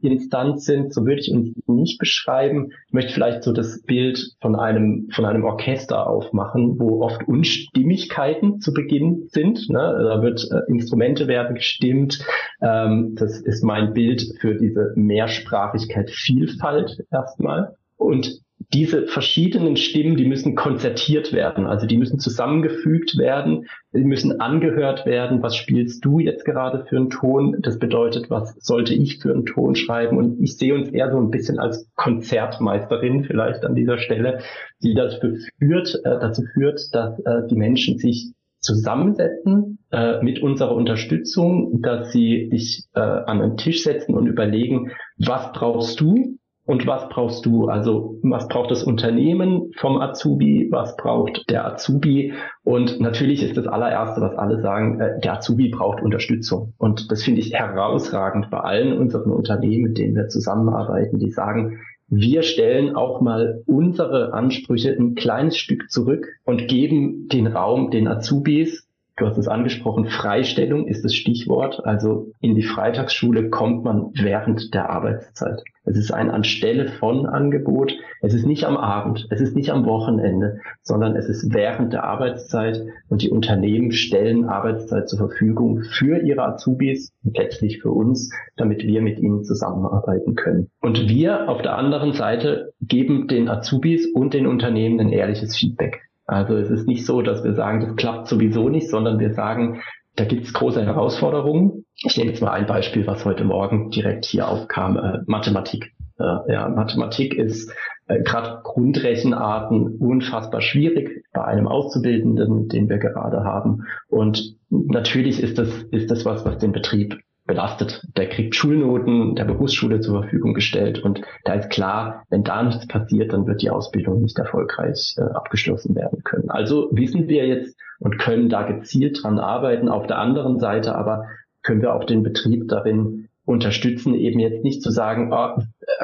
Vermittlerinstanz 0.00 0.64
sind, 0.64 0.92
so 0.92 1.04
würde 1.04 1.20
ich 1.20 1.30
uns 1.30 1.56
nicht 1.66 1.98
beschreiben. 1.98 2.72
Ich 2.86 2.92
möchte 2.92 3.12
vielleicht 3.12 3.42
so 3.42 3.52
das 3.52 3.82
Bild 3.82 4.34
von 4.40 4.56
einem, 4.56 5.08
von 5.12 5.24
einem 5.24 5.44
Orchester 5.44 6.06
aufmachen, 6.06 6.78
wo 6.78 7.02
oft 7.02 7.26
Unstimmigkeiten 7.28 8.60
zu 8.60 8.72
Beginn 8.72 9.28
sind. 9.30 9.68
Ne? 9.68 9.78
Da 9.78 10.22
wird 10.22 10.48
äh, 10.50 10.70
Instrumente 10.70 11.28
werden 11.28 11.54
gestimmt. 11.54 12.24
Ähm, 12.62 13.14
das 13.16 13.40
ist 13.40 13.62
mein 13.62 13.92
Bild 13.92 14.24
für 14.40 14.54
diese 14.54 14.92
Mehrsprachigkeit, 14.96 16.10
Vielfalt 16.10 17.04
erstmal. 17.10 17.76
Und 18.00 18.40
diese 18.72 19.06
verschiedenen 19.06 19.76
Stimmen, 19.76 20.16
die 20.16 20.26
müssen 20.26 20.54
konzertiert 20.54 21.32
werden, 21.32 21.66
also 21.66 21.86
die 21.86 21.98
müssen 21.98 22.18
zusammengefügt 22.18 23.18
werden, 23.18 23.66
die 23.92 24.04
müssen 24.04 24.40
angehört 24.40 25.06
werden, 25.06 25.42
was 25.42 25.56
spielst 25.56 26.04
du 26.04 26.18
jetzt 26.18 26.44
gerade 26.44 26.86
für 26.86 26.96
einen 26.96 27.10
Ton, 27.10 27.56
das 27.60 27.78
bedeutet, 27.78 28.30
was 28.30 28.54
sollte 28.60 28.94
ich 28.94 29.18
für 29.18 29.32
einen 29.32 29.44
Ton 29.44 29.74
schreiben? 29.74 30.16
Und 30.16 30.40
ich 30.40 30.56
sehe 30.56 30.74
uns 30.74 30.88
eher 30.88 31.10
so 31.10 31.18
ein 31.18 31.30
bisschen 31.30 31.58
als 31.58 31.90
Konzertmeisterin 31.94 33.24
vielleicht 33.24 33.64
an 33.64 33.74
dieser 33.74 33.98
Stelle, 33.98 34.40
die 34.82 34.94
dazu 34.94 35.36
führt, 35.58 35.94
äh, 36.04 36.18
dazu 36.20 36.42
führt, 36.54 36.80
dass 36.92 37.18
äh, 37.20 37.46
die 37.50 37.56
Menschen 37.56 37.98
sich 37.98 38.32
zusammensetzen 38.60 39.78
äh, 39.90 40.22
mit 40.22 40.42
unserer 40.42 40.74
Unterstützung, 40.74 41.82
dass 41.82 42.12
sie 42.12 42.48
sich 42.50 42.84
äh, 42.94 43.00
an 43.00 43.40
einen 43.40 43.56
Tisch 43.56 43.82
setzen 43.82 44.14
und 44.14 44.26
überlegen, 44.26 44.92
was 45.18 45.52
brauchst 45.52 46.00
du, 46.00 46.38
und 46.70 46.86
was 46.86 47.08
brauchst 47.08 47.44
du? 47.46 47.66
Also 47.66 48.20
was 48.22 48.46
braucht 48.46 48.70
das 48.70 48.84
Unternehmen 48.84 49.72
vom 49.76 50.00
Azubi? 50.00 50.68
Was 50.70 50.96
braucht 50.96 51.50
der 51.50 51.66
Azubi? 51.66 52.32
Und 52.62 53.00
natürlich 53.00 53.42
ist 53.42 53.56
das 53.56 53.66
allererste, 53.66 54.20
was 54.20 54.36
alle 54.36 54.60
sagen, 54.60 55.00
äh, 55.00 55.18
der 55.18 55.32
Azubi 55.32 55.70
braucht 55.70 56.00
Unterstützung. 56.00 56.74
Und 56.78 57.10
das 57.10 57.24
finde 57.24 57.40
ich 57.40 57.54
herausragend 57.54 58.50
bei 58.50 58.60
allen 58.60 58.96
unseren 58.96 59.32
Unternehmen, 59.32 59.82
mit 59.82 59.98
denen 59.98 60.14
wir 60.14 60.28
zusammenarbeiten, 60.28 61.18
die 61.18 61.30
sagen, 61.30 61.80
wir 62.06 62.42
stellen 62.42 62.94
auch 62.94 63.20
mal 63.20 63.64
unsere 63.66 64.32
Ansprüche 64.32 64.92
ein 64.96 65.16
kleines 65.16 65.56
Stück 65.56 65.90
zurück 65.90 66.28
und 66.44 66.68
geben 66.68 67.26
den 67.26 67.48
Raum 67.48 67.90
den 67.90 68.06
Azubis, 68.06 68.88
Du 69.20 69.26
hast 69.26 69.36
es 69.36 69.48
angesprochen, 69.48 70.06
Freistellung 70.06 70.86
ist 70.86 71.04
das 71.04 71.14
Stichwort. 71.14 71.84
Also 71.84 72.32
in 72.40 72.54
die 72.54 72.62
Freitagsschule 72.62 73.50
kommt 73.50 73.84
man 73.84 74.12
während 74.14 74.72
der 74.72 74.88
Arbeitszeit. 74.88 75.62
Es 75.84 75.98
ist 75.98 76.10
ein 76.10 76.30
Anstelle 76.30 76.88
von 76.88 77.26
Angebot. 77.26 77.92
Es 78.22 78.32
ist 78.32 78.46
nicht 78.46 78.64
am 78.64 78.78
Abend, 78.78 79.26
es 79.28 79.42
ist 79.42 79.54
nicht 79.54 79.72
am 79.72 79.84
Wochenende, 79.84 80.60
sondern 80.80 81.16
es 81.16 81.28
ist 81.28 81.52
während 81.52 81.92
der 81.92 82.04
Arbeitszeit 82.04 82.80
und 83.10 83.20
die 83.20 83.28
Unternehmen 83.28 83.92
stellen 83.92 84.46
Arbeitszeit 84.46 85.06
zur 85.10 85.18
Verfügung 85.18 85.82
für 85.82 86.22
ihre 86.22 86.42
Azubis 86.42 87.12
und 87.22 87.36
letztlich 87.36 87.82
für 87.82 87.90
uns, 87.90 88.32
damit 88.56 88.84
wir 88.84 89.02
mit 89.02 89.18
ihnen 89.18 89.44
zusammenarbeiten 89.44 90.34
können. 90.34 90.70
Und 90.80 91.10
wir 91.10 91.50
auf 91.50 91.60
der 91.60 91.76
anderen 91.76 92.14
Seite 92.14 92.72
geben 92.80 93.28
den 93.28 93.50
Azubis 93.50 94.06
und 94.06 94.32
den 94.32 94.46
Unternehmen 94.46 94.98
ein 94.98 95.12
ehrliches 95.12 95.58
Feedback. 95.58 96.09
Also 96.30 96.54
es 96.54 96.70
ist 96.70 96.86
nicht 96.86 97.04
so, 97.04 97.22
dass 97.22 97.42
wir 97.42 97.54
sagen, 97.54 97.80
das 97.80 97.96
klappt 97.96 98.28
sowieso 98.28 98.68
nicht, 98.68 98.88
sondern 98.88 99.18
wir 99.18 99.34
sagen, 99.34 99.82
da 100.14 100.24
gibt 100.24 100.44
es 100.44 100.52
große 100.52 100.84
Herausforderungen. 100.84 101.84
Ich 102.04 102.16
nehme 102.16 102.30
jetzt 102.30 102.40
mal 102.40 102.52
ein 102.52 102.66
Beispiel, 102.66 103.04
was 103.08 103.24
heute 103.24 103.42
Morgen 103.42 103.90
direkt 103.90 104.26
hier 104.26 104.46
aufkam, 104.46 104.96
äh, 104.96 105.18
Mathematik. 105.26 105.92
Äh, 106.20 106.52
ja, 106.52 106.68
Mathematik 106.68 107.34
ist 107.34 107.74
äh, 108.06 108.22
gerade 108.22 108.60
Grundrechenarten 108.62 109.96
unfassbar 109.96 110.60
schwierig 110.60 111.24
bei 111.32 111.44
einem 111.44 111.66
Auszubildenden, 111.66 112.68
den 112.68 112.88
wir 112.88 112.98
gerade 112.98 113.42
haben. 113.42 113.86
Und 114.08 114.56
natürlich 114.68 115.42
ist 115.42 115.58
das, 115.58 115.82
ist 115.90 116.12
das 116.12 116.24
was, 116.24 116.44
was 116.44 116.58
den 116.58 116.70
Betrieb 116.70 117.18
belastet. 117.46 118.06
Der 118.16 118.28
kriegt 118.28 118.54
Schulnoten 118.54 119.34
der 119.34 119.44
Berufsschule 119.44 120.00
zur 120.00 120.22
Verfügung 120.22 120.54
gestellt 120.54 121.00
und 121.00 121.22
da 121.44 121.54
ist 121.54 121.70
klar, 121.70 122.24
wenn 122.30 122.44
da 122.44 122.62
nichts 122.62 122.86
passiert, 122.86 123.32
dann 123.32 123.46
wird 123.46 123.62
die 123.62 123.70
Ausbildung 123.70 124.22
nicht 124.22 124.38
erfolgreich 124.38 125.14
äh, 125.18 125.22
abgeschlossen 125.22 125.94
werden 125.94 126.22
können. 126.24 126.50
Also 126.50 126.88
wissen 126.92 127.28
wir 127.28 127.46
jetzt 127.46 127.76
und 127.98 128.18
können 128.18 128.48
da 128.48 128.62
gezielt 128.62 129.22
dran 129.22 129.38
arbeiten. 129.38 129.88
Auf 129.88 130.06
der 130.06 130.18
anderen 130.18 130.58
Seite 130.58 130.94
aber 130.94 131.26
können 131.62 131.82
wir 131.82 131.94
auch 131.94 132.04
den 132.04 132.22
Betrieb 132.22 132.68
darin 132.68 133.28
unterstützen 133.44 134.14
eben 134.14 134.38
jetzt 134.38 134.62
nicht 134.62 134.82
zu 134.82 134.90
sagen, 134.90 135.32
oh, 135.32 135.60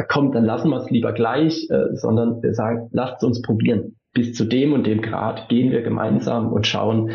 komm, 0.09 0.33
dann 0.33 0.45
lassen 0.45 0.71
wir 0.71 0.79
es 0.79 0.91
lieber 0.91 1.13
gleich, 1.13 1.69
äh, 1.71 1.95
sondern 1.95 2.43
wir 2.43 2.55
sagen, 2.55 2.89
lasst 2.93 3.23
uns 3.25 3.41
probieren. 3.41 3.97
Bis 4.13 4.35
zu 4.35 4.45
dem 4.45 4.73
und 4.73 4.87
dem 4.87 5.03
Grad 5.03 5.49
gehen 5.49 5.71
wir 5.71 5.83
gemeinsam 5.83 6.53
und 6.53 6.67
schauen, 6.67 7.11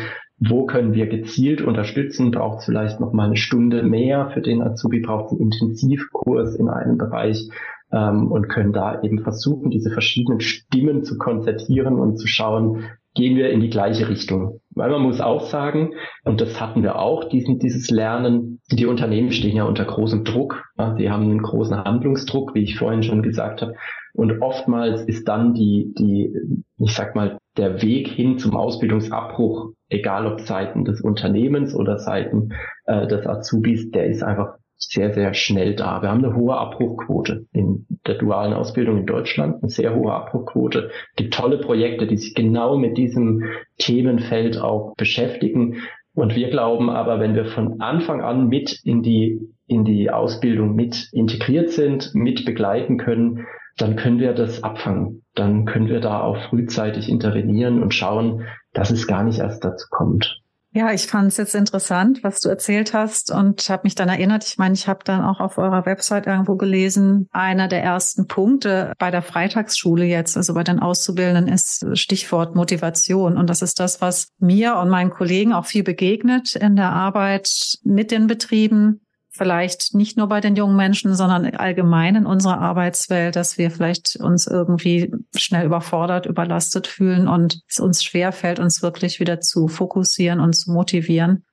wo 0.48 0.66
können 0.66 0.94
wir 0.94 1.06
gezielt 1.06 1.62
unterstützen? 1.62 2.30
Braucht 2.30 2.60
es 2.60 2.64
vielleicht 2.64 3.00
noch 3.00 3.12
mal 3.12 3.26
eine 3.26 3.36
Stunde 3.36 3.82
mehr 3.82 4.30
für 4.30 4.40
den 4.40 4.62
Azubi? 4.62 5.00
Braucht 5.00 5.30
einen 5.30 5.40
Intensivkurs 5.40 6.56
in 6.56 6.68
einem 6.68 6.98
Bereich? 6.98 7.48
Ähm, 7.92 8.32
und 8.32 8.48
können 8.48 8.72
da 8.72 9.02
eben 9.02 9.20
versuchen, 9.20 9.70
diese 9.70 9.90
verschiedenen 9.90 10.40
Stimmen 10.40 11.04
zu 11.04 11.18
konzertieren 11.18 11.98
und 11.98 12.16
zu 12.16 12.26
schauen, 12.26 12.84
gehen 13.14 13.36
wir 13.36 13.50
in 13.50 13.60
die 13.60 13.68
gleiche 13.68 14.08
Richtung. 14.08 14.60
Weil 14.70 14.90
man 14.90 15.02
muss 15.02 15.20
auch 15.20 15.42
sagen, 15.42 15.92
und 16.24 16.40
das 16.40 16.58
hatten 16.60 16.82
wir 16.82 16.98
auch, 16.98 17.24
diesen, 17.24 17.58
dieses 17.58 17.90
Lernen, 17.90 18.60
die 18.70 18.86
Unternehmen 18.86 19.30
stehen 19.32 19.56
ja 19.56 19.64
unter 19.64 19.84
großem 19.84 20.24
Druck. 20.24 20.64
Ja, 20.78 20.96
sie 20.96 21.10
haben 21.10 21.24
einen 21.24 21.42
großen 21.42 21.84
Handlungsdruck, 21.84 22.54
wie 22.54 22.62
ich 22.62 22.78
vorhin 22.78 23.02
schon 23.02 23.22
gesagt 23.22 23.60
habe. 23.60 23.74
Und 24.14 24.40
oftmals 24.40 25.02
ist 25.02 25.28
dann 25.28 25.52
die, 25.52 25.92
die, 25.98 26.34
ich 26.78 26.94
sag 26.94 27.14
mal, 27.14 27.38
der 27.56 27.82
Weg 27.82 28.08
hin 28.08 28.38
zum 28.38 28.56
Ausbildungsabbruch, 28.56 29.72
egal 29.88 30.26
ob 30.26 30.40
Seiten 30.40 30.84
des 30.84 31.00
Unternehmens 31.00 31.74
oder 31.74 31.98
Seiten 31.98 32.50
äh, 32.86 33.06
des 33.06 33.26
Azubis, 33.26 33.90
der 33.90 34.06
ist 34.06 34.22
einfach 34.22 34.54
sehr, 34.88 35.12
sehr 35.12 35.32
schnell 35.34 35.74
da. 35.74 36.02
Wir 36.02 36.10
haben 36.10 36.24
eine 36.24 36.34
hohe 36.34 36.56
Abbruchquote 36.56 37.46
in 37.52 37.86
der 38.06 38.16
dualen 38.16 38.52
Ausbildung 38.52 38.98
in 38.98 39.06
Deutschland, 39.06 39.62
eine 39.62 39.70
sehr 39.70 39.94
hohe 39.94 40.12
Abbruchquote. 40.12 40.90
Es 41.10 41.16
gibt 41.16 41.34
tolle 41.34 41.58
Projekte, 41.58 42.06
die 42.06 42.16
sich 42.16 42.34
genau 42.34 42.76
mit 42.76 42.98
diesem 42.98 43.44
Themenfeld 43.78 44.58
auch 44.58 44.94
beschäftigen. 44.96 45.76
Und 46.14 46.34
wir 46.34 46.50
glauben 46.50 46.90
aber, 46.90 47.20
wenn 47.20 47.34
wir 47.34 47.46
von 47.46 47.80
Anfang 47.80 48.20
an 48.22 48.48
mit 48.48 48.80
in 48.84 49.02
die, 49.02 49.40
in 49.66 49.84
die 49.84 50.10
Ausbildung 50.10 50.74
mit 50.74 51.08
integriert 51.12 51.70
sind, 51.70 52.14
mit 52.14 52.44
begleiten 52.44 52.98
können, 52.98 53.46
dann 53.76 53.96
können 53.96 54.18
wir 54.18 54.32
das 54.34 54.62
abfangen. 54.62 55.22
Dann 55.34 55.64
können 55.64 55.88
wir 55.88 56.00
da 56.00 56.20
auch 56.20 56.36
frühzeitig 56.48 57.08
intervenieren 57.08 57.82
und 57.82 57.94
schauen, 57.94 58.44
dass 58.72 58.90
es 58.90 59.06
gar 59.06 59.22
nicht 59.22 59.38
erst 59.38 59.64
dazu 59.64 59.86
kommt. 59.90 60.42
Ja, 60.74 60.90
ich 60.90 61.06
fand 61.06 61.28
es 61.28 61.36
jetzt 61.36 61.54
interessant, 61.54 62.24
was 62.24 62.40
du 62.40 62.48
erzählt 62.48 62.94
hast 62.94 63.30
und 63.30 63.68
habe 63.68 63.82
mich 63.84 63.94
dann 63.94 64.08
erinnert. 64.08 64.44
Ich 64.46 64.56
meine, 64.56 64.72
ich 64.72 64.88
habe 64.88 65.00
dann 65.04 65.22
auch 65.22 65.38
auf 65.38 65.58
eurer 65.58 65.84
Website 65.84 66.26
irgendwo 66.26 66.56
gelesen, 66.56 67.28
einer 67.30 67.68
der 67.68 67.82
ersten 67.82 68.26
Punkte 68.26 68.94
bei 68.98 69.10
der 69.10 69.20
Freitagsschule 69.20 70.06
jetzt, 70.06 70.34
also 70.34 70.54
bei 70.54 70.64
den 70.64 70.78
Auszubildenden, 70.78 71.52
ist 71.52 71.86
Stichwort 71.92 72.54
Motivation. 72.54 73.36
Und 73.36 73.50
das 73.50 73.60
ist 73.60 73.80
das, 73.80 74.00
was 74.00 74.28
mir 74.38 74.76
und 74.76 74.88
meinen 74.88 75.10
Kollegen 75.10 75.52
auch 75.52 75.66
viel 75.66 75.82
begegnet 75.82 76.56
in 76.56 76.74
der 76.74 76.90
Arbeit 76.90 77.76
mit 77.84 78.10
den 78.10 78.26
Betrieben 78.26 79.01
vielleicht 79.32 79.94
nicht 79.94 80.16
nur 80.16 80.28
bei 80.28 80.40
den 80.40 80.56
jungen 80.56 80.76
Menschen, 80.76 81.14
sondern 81.14 81.46
allgemein 81.56 82.16
in 82.16 82.26
unserer 82.26 82.60
Arbeitswelt, 82.60 83.34
dass 83.34 83.58
wir 83.58 83.70
vielleicht 83.70 84.16
uns 84.16 84.46
irgendwie 84.46 85.12
schnell 85.34 85.66
überfordert, 85.66 86.26
überlastet 86.26 86.86
fühlen 86.86 87.28
und 87.28 87.60
es 87.68 87.80
uns 87.80 88.04
schwerfällt, 88.04 88.60
uns 88.60 88.82
wirklich 88.82 89.20
wieder 89.20 89.40
zu 89.40 89.68
fokussieren 89.68 90.40
und 90.40 90.54
zu 90.54 90.70
motivieren 90.70 91.44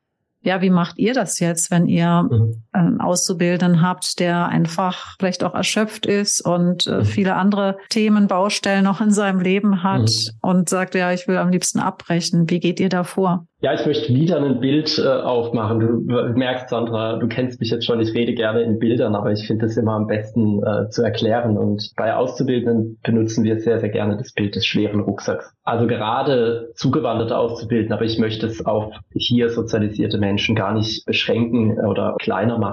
ja, 0.42 0.62
wie 0.62 0.70
macht 0.70 0.98
ihr 0.98 1.14
das 1.14 1.40
jetzt, 1.40 1.70
wenn 1.70 1.86
ihr 1.86 2.28
mhm. 2.30 2.64
Einen 2.72 3.02
Auszubildenden 3.02 3.82
habt, 3.82 4.20
der 4.20 4.48
einfach 4.48 5.16
vielleicht 5.20 5.44
auch 5.44 5.56
erschöpft 5.56 6.06
ist 6.06 6.42
und 6.42 6.88
äh, 6.88 6.98
mhm. 6.98 7.06
viele 7.06 7.36
andere 7.36 7.78
Themen, 7.90 8.28
Baustellen 8.28 8.84
noch 8.84 9.02
in 9.02 9.12
seinem 9.12 9.40
Leben 9.40 9.84
hat 9.84 10.10
mhm. 10.10 10.50
und 10.50 10.70
sagt, 10.70 10.96
ja, 10.96 11.12
ich 11.12 11.28
will 11.28 11.38
am 11.38 11.50
liebsten 11.50 11.80
abbrechen. 11.80 12.50
Wie 12.50 12.60
geht 12.60 12.80
ihr 12.80 12.90
da 12.90 13.04
vor? 13.04 13.46
Ja, 13.62 13.74
ich 13.74 13.86
möchte 13.86 14.14
wieder 14.14 14.42
ein 14.42 14.62
Bild 14.62 14.98
äh, 14.98 15.06
aufmachen. 15.06 15.82
Du 15.82 15.88
merkst, 16.34 16.70
Sandra, 16.70 17.18
du 17.18 17.28
kennst 17.28 17.60
mich 17.60 17.70
jetzt 17.72 17.86
schon, 17.86 18.00
ich 18.00 18.14
rede 18.14 18.34
gerne 18.34 18.62
in 18.62 18.80
Bildern, 18.80 19.16
aber 19.16 19.34
ich 19.34 19.46
finde 19.46 19.66
es 19.66 19.76
immer 19.76 19.94
am 19.94 20.08
besten 20.08 20.64
äh, 20.64 20.90
zu 20.90 21.04
erklären. 21.04 21.58
Und 21.58 21.92
bei 21.98 22.16
Auszubildenden 22.16 23.00
benutzen 23.04 23.44
wir 23.44 23.60
sehr, 23.60 23.80
sehr 23.80 23.90
gerne 23.90 24.16
das 24.16 24.32
Bild 24.32 24.56
des 24.56 24.66
schweren 24.66 25.02
Rucksacks. 25.02 25.54
Also 25.64 25.88
gerade 25.88 26.72
zugewanderte 26.76 27.38
Auszubildende, 27.38 27.94
aber 27.94 28.06
ich 28.06 28.18
möchte 28.18 28.48
es 28.48 28.66
auf 28.66 28.94
hier 29.14 29.50
sozialisierte 29.50 30.20
Menschen 30.20 30.56
gar 30.56 30.74
nicht 30.74 31.06
beschränken 31.06 31.80
oder 31.86 32.16
kleiner 32.20 32.60
machen. 32.60 32.69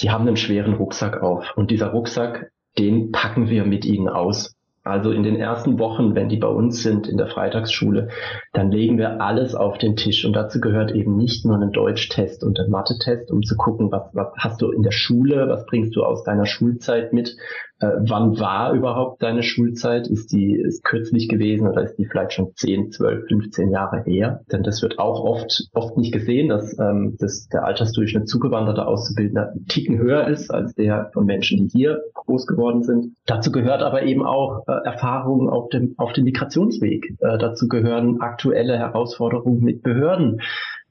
Die 0.00 0.10
haben 0.10 0.26
einen 0.26 0.36
schweren 0.36 0.74
Rucksack 0.74 1.22
auf. 1.22 1.56
Und 1.56 1.70
dieser 1.70 1.88
Rucksack, 1.88 2.50
den 2.78 3.12
packen 3.12 3.48
wir 3.48 3.64
mit 3.64 3.84
ihnen 3.84 4.08
aus. 4.08 4.56
Also 4.84 5.12
in 5.12 5.22
den 5.22 5.36
ersten 5.36 5.78
Wochen, 5.78 6.16
wenn 6.16 6.28
die 6.28 6.38
bei 6.38 6.48
uns 6.48 6.82
sind 6.82 7.06
in 7.06 7.16
der 7.16 7.28
Freitagsschule, 7.28 8.08
dann 8.52 8.72
legen 8.72 8.98
wir 8.98 9.20
alles 9.20 9.54
auf 9.54 9.78
den 9.78 9.94
Tisch. 9.94 10.24
Und 10.24 10.32
dazu 10.32 10.60
gehört 10.60 10.90
eben 10.90 11.16
nicht 11.16 11.44
nur 11.44 11.56
ein 11.56 11.70
Deutschtest 11.70 12.42
und 12.42 12.58
ein 12.58 12.68
Mathe-Test, 12.68 13.30
um 13.30 13.42
zu 13.42 13.56
gucken, 13.56 13.92
was, 13.92 14.10
was 14.12 14.32
hast 14.36 14.60
du 14.60 14.72
in 14.72 14.82
der 14.82 14.90
Schule, 14.90 15.48
was 15.48 15.66
bringst 15.66 15.94
du 15.94 16.02
aus 16.02 16.24
deiner 16.24 16.46
Schulzeit 16.46 17.12
mit, 17.12 17.36
äh, 17.82 17.98
wann 18.08 18.38
war 18.38 18.72
überhaupt 18.72 19.22
deine 19.22 19.42
Schulzeit? 19.42 20.06
Ist 20.06 20.32
die 20.32 20.54
ist 20.54 20.84
kürzlich 20.84 21.28
gewesen 21.28 21.66
oder 21.68 21.82
ist 21.82 21.96
die 21.96 22.06
vielleicht 22.06 22.34
schon 22.34 22.54
10, 22.54 22.92
12, 22.92 23.26
15 23.28 23.70
Jahre 23.70 24.02
her? 24.04 24.40
Denn 24.52 24.62
das 24.62 24.82
wird 24.82 24.98
auch 24.98 25.24
oft, 25.24 25.68
oft 25.72 25.96
nicht 25.96 26.12
gesehen, 26.12 26.48
dass, 26.48 26.78
ähm, 26.78 27.16
dass 27.18 27.48
der 27.48 27.64
Altersdurchschnitt 27.64 28.28
zugewanderter 28.28 28.86
Auszubildender 28.86 29.50
einen 29.50 29.66
Ticken 29.66 29.98
höher 29.98 30.28
ist 30.28 30.52
als 30.52 30.74
der 30.74 31.10
von 31.12 31.26
Menschen, 31.26 31.66
die 31.66 31.78
hier 31.78 32.00
groß 32.14 32.46
geworden 32.46 32.82
sind. 32.82 33.16
Dazu 33.26 33.50
gehört 33.50 33.82
aber 33.82 34.04
eben 34.04 34.24
auch 34.24 34.62
äh, 34.68 34.72
Erfahrungen 34.84 35.48
auf 35.48 35.68
dem, 35.70 35.94
auf 35.96 36.12
dem 36.12 36.24
Migrationsweg. 36.24 37.16
Äh, 37.18 37.38
dazu 37.38 37.66
gehören 37.68 38.20
aktuelle 38.20 38.78
Herausforderungen 38.78 39.60
mit 39.60 39.82
Behörden. 39.82 40.40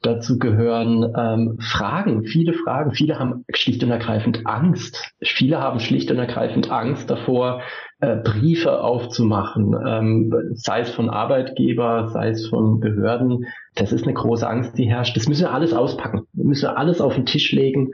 Dazu 0.04 0.40
gehören 0.40 1.14
ähm, 1.16 1.60
Fragen, 1.60 2.24
viele 2.24 2.54
Fragen. 2.54 2.92
Viele 2.92 3.20
haben 3.20 3.46
schlicht 3.54 3.84
und 3.84 3.92
ergreifend 3.92 4.48
Angst. 4.48 5.14
Viele 5.22 5.60
haben 5.60 5.80
schlicht 5.80 6.10
und 6.10 6.18
ergreifend 6.18 6.72
Angst 6.72 7.12
davor, 7.12 7.62
äh, 8.00 8.16
Briefe 8.16 8.82
aufzumachen, 8.82 9.76
ähm, 9.88 10.34
sei 10.56 10.80
es 10.80 10.90
von 10.90 11.12
Arbeitgeber, 11.12 12.08
sei 12.08 12.30
es 12.30 12.48
von 12.48 12.80
Behörden. 12.80 13.46
Das 13.76 13.92
ist 13.92 14.06
eine 14.06 14.16
große 14.16 14.48
Angst, 14.48 14.76
die 14.80 14.90
herrscht. 14.90 15.16
Das 15.16 15.28
müssen 15.28 15.44
wir 15.44 15.54
alles 15.54 15.72
auspacken. 15.72 16.22
Wir 16.34 16.46
müssen 16.46 16.66
alles 16.66 17.00
auf 17.00 17.14
den 17.14 17.28
Tisch 17.28 17.52
legen. 17.52 17.92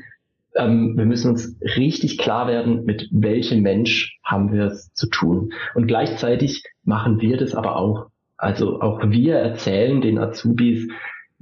Ähm, 0.55 0.93
wir 0.95 1.05
müssen 1.05 1.31
uns 1.31 1.57
richtig 1.61 2.17
klar 2.17 2.47
werden, 2.47 2.85
mit 2.85 3.09
welchem 3.11 3.61
Mensch 3.61 4.17
haben 4.23 4.53
wir 4.53 4.67
es 4.67 4.93
zu 4.93 5.09
tun. 5.09 5.51
Und 5.75 5.87
gleichzeitig 5.87 6.63
machen 6.85 7.19
wir 7.19 7.35
das 7.35 7.53
aber 7.53 7.75
auch. 7.75 8.07
Also 8.37 8.79
auch 8.79 9.01
wir 9.03 9.35
erzählen 9.35 9.99
den 9.99 10.19
Azubis, 10.19 10.87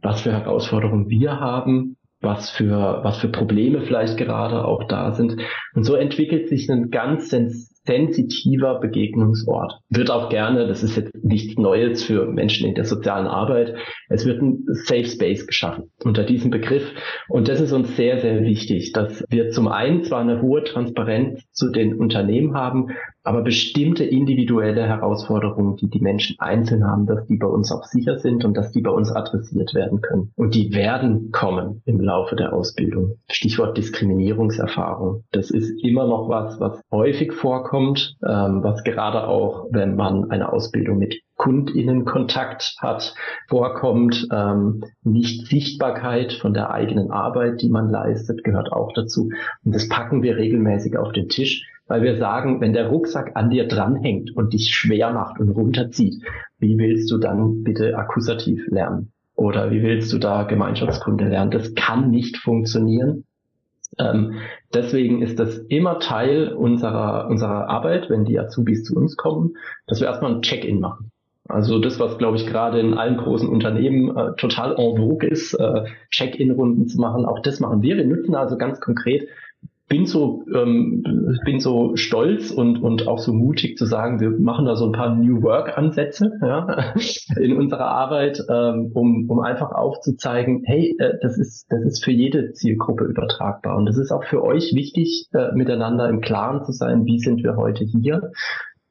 was 0.02 0.22
für 0.22 0.32
Herausforderungen 0.32 1.10
wir 1.10 1.40
haben, 1.40 1.98
was 2.22 2.50
für, 2.50 3.02
was 3.04 3.18
für 3.18 3.30
Probleme 3.30 3.82
vielleicht 3.82 4.18
gerade 4.18 4.66
auch 4.66 4.84
da 4.88 5.12
sind. 5.14 5.38
Und 5.74 5.84
so 5.84 5.96
entwickelt 5.96 6.50
sich 6.50 6.70
ein 6.70 6.90
ganz 6.90 7.30
sensitiver 7.86 8.80
Begegnungsort. 8.80 9.80
Wird 9.90 10.12
auch 10.12 10.30
gerne, 10.30 10.68
das 10.68 10.84
ist 10.84 10.98
jetzt 10.98 11.12
nichts 11.24 11.58
Neues 11.58 12.04
für 12.04 12.26
Menschen 12.26 12.68
in 12.68 12.76
der 12.76 12.86
sozialen 12.86 13.28
Arbeit, 13.28 13.76
es 14.10 14.26
wird 14.26 14.42
ein 14.42 14.66
Safe 14.68 15.06
Space 15.06 15.48
geschaffen 15.48 15.92
unter 16.04 16.24
diesem 16.24 16.52
Begriff. 16.52 16.92
Und 17.28 17.48
das 17.48 17.62
ist 17.62 17.72
uns 17.72 17.96
sehr, 17.96 18.20
sehr 18.20 18.42
wichtig, 18.44 18.92
dass 18.94 19.24
wir 19.30 19.50
zum 19.50 19.68
einen 19.68 20.04
zwar 20.04 20.22
eine 20.22 20.42
hohe 20.42 20.64
Transparenz 20.64 21.44
zu 21.52 21.72
den 21.72 21.96
Unternehmen 21.96 22.56
haben, 22.56 22.90
aber 23.24 23.42
bestimmte 23.42 24.04
individuelle 24.04 24.86
Herausforderungen, 24.86 25.78
die 25.78 25.90
die 25.90 26.00
Menschen 26.00 26.36
einzeln 26.40 26.86
haben, 26.86 27.08
dass 27.08 27.26
die 27.26 27.38
bei 27.38 27.48
uns 27.48 27.72
auch 27.72 27.84
sicher 27.84 28.20
sind 28.20 28.46
und 28.46 28.56
dass 28.56 28.72
die 28.72 28.82
bei 28.82 28.92
uns 28.92 29.12
adressiert 29.12 29.74
werden 29.74 30.02
können. 30.02 30.32
Und 30.36 30.54
die 30.54 30.74
werden 30.74 31.32
kommen 31.32 31.82
im 31.86 32.00
Laufe 32.00 32.36
der 32.36 32.54
Ausbildung. 32.54 33.18
Stichwort 33.30 33.78
Diskriminierungserfahrung. 33.78 35.24
Das 35.32 35.50
ist 35.50 35.72
immer 35.84 36.08
noch 36.08 36.30
was, 36.30 36.60
was 36.60 36.80
häufig 36.92 37.34
vorkommt, 37.34 37.75
ähm, 37.78 38.64
was 38.64 38.84
gerade 38.84 39.28
auch, 39.28 39.68
wenn 39.72 39.96
man 39.96 40.32
eine 40.32 40.52
Ausbildung 40.52 40.98
mit 40.98 41.22
Kundinnenkontakt 41.36 42.76
hat, 42.80 43.14
vorkommt. 43.48 44.28
Ähm, 44.32 44.84
nicht 45.04 45.48
Sichtbarkeit 45.48 46.34
von 46.34 46.54
der 46.54 46.72
eigenen 46.72 47.12
Arbeit, 47.12 47.62
die 47.62 47.70
man 47.70 47.90
leistet, 47.90 48.44
gehört 48.44 48.72
auch 48.72 48.94
dazu. 48.94 49.30
Und 49.64 49.76
das 49.76 49.90
packen 49.90 50.24
wir 50.24 50.38
regelmäßig 50.38 50.98
auf 50.98 51.12
den 51.12 51.30
Tisch 51.30 51.70
weil 51.88 52.02
wir 52.02 52.18
sagen, 52.18 52.62
wenn 52.62 52.74
der 52.74 52.88
Rucksack 52.88 53.34
an 53.36 53.50
dir 53.50 53.68
dranhängt 53.68 54.36
und 54.36 54.54
dich 54.54 54.70
schwer 54.76 55.12
macht 55.12 55.40
und 55.40 55.50
runterzieht, 55.50 56.16
wie 56.58 56.78
willst 56.78 57.12
du 57.12 57.18
dann 57.18 57.64
bitte 57.64 57.96
akkusativ 57.98 58.66
lernen? 58.70 59.12
Oder 59.36 59.70
wie 59.70 59.84
willst 59.84 60.12
du 60.14 60.18
da 60.18 60.44
Gemeinschaftskunde 60.44 61.28
lernen? 61.28 61.52
Das 61.52 61.76
kann 61.76 62.10
nicht 62.10 62.38
funktionieren. 62.38 63.26
Ähm, 63.98 64.40
deswegen 64.74 65.22
ist 65.22 65.40
das 65.40 65.58
immer 65.58 66.00
Teil 66.00 66.54
unserer, 66.54 67.28
unserer 67.30 67.70
Arbeit, 67.70 68.10
wenn 68.10 68.26
die 68.26 68.40
Azubis 68.40 68.84
zu 68.84 68.96
uns 68.96 69.16
kommen, 69.18 69.56
dass 69.88 70.00
wir 70.00 70.08
erstmal 70.08 70.34
ein 70.34 70.42
Check-in 70.42 70.80
machen. 70.80 71.12
Also 71.48 71.78
das, 71.78 72.00
was, 72.00 72.18
glaube 72.18 72.38
ich, 72.38 72.48
gerade 72.48 72.80
in 72.80 72.96
allen 72.96 73.18
großen 73.18 73.48
Unternehmen 73.48 74.16
äh, 74.18 74.36
total 74.36 74.72
en 74.80 74.98
vogue 74.98 75.30
ist, 75.30 75.54
äh, 75.54 75.84
Check-in-Runden 76.10 76.88
zu 76.88 77.00
machen, 77.00 77.26
auch 77.26 77.40
das 77.40 77.60
machen 77.60 77.84
wir. 77.84 77.98
Wir 77.98 78.06
nutzen 78.06 78.34
also 78.36 78.58
ganz 78.58 78.82
konkret 78.82 79.28
bin 79.88 80.06
so, 80.08 80.44
ähm, 80.54 81.04
bin 81.46 81.60
so 81.60 81.96
stolz 81.96 82.50
und, 82.50 82.82
und 82.82 83.08
auch 83.08 83.20
so 83.20 83.34
mutig 83.34 83.78
zu 83.78 83.86
sagen, 83.86 84.20
wir 84.20 84.32
machen 84.32 84.66
da 84.66 84.76
so 84.76 84.86
ein 84.86 84.92
paar 84.92 85.16
New 85.16 85.44
Work-Ansätze 85.44 86.32
ja, 86.42 86.96
in 87.40 87.56
unserer 87.56 87.88
Arbeit, 87.88 88.44
ähm, 88.50 88.92
um, 88.94 89.30
um 89.30 89.40
einfach 89.42 89.72
aufzuzeigen, 89.72 90.64
hey, 90.66 90.96
äh, 91.00 91.14
das 91.22 91.38
ist, 91.38 91.68
das 91.70 91.84
ist 91.84 92.04
für 92.04 92.12
jede 92.12 92.54
Zielgruppe 92.54 93.06
übertragbar. 93.06 93.78
Und 93.78 93.86
das 93.86 93.98
ist 93.98 94.12
auch 94.12 94.24
für 94.24 94.44
euch 94.44 94.74
wichtig, 94.74 95.28
äh, 95.34 95.52
miteinander 95.54 96.10
im 96.10 96.22
Klaren 96.22 96.66
zu 96.66 96.72
sein, 96.72 97.06
wie 97.06 97.20
sind 97.20 97.44
wir 97.44 97.56
heute 97.56 97.84
hier. 97.84 98.32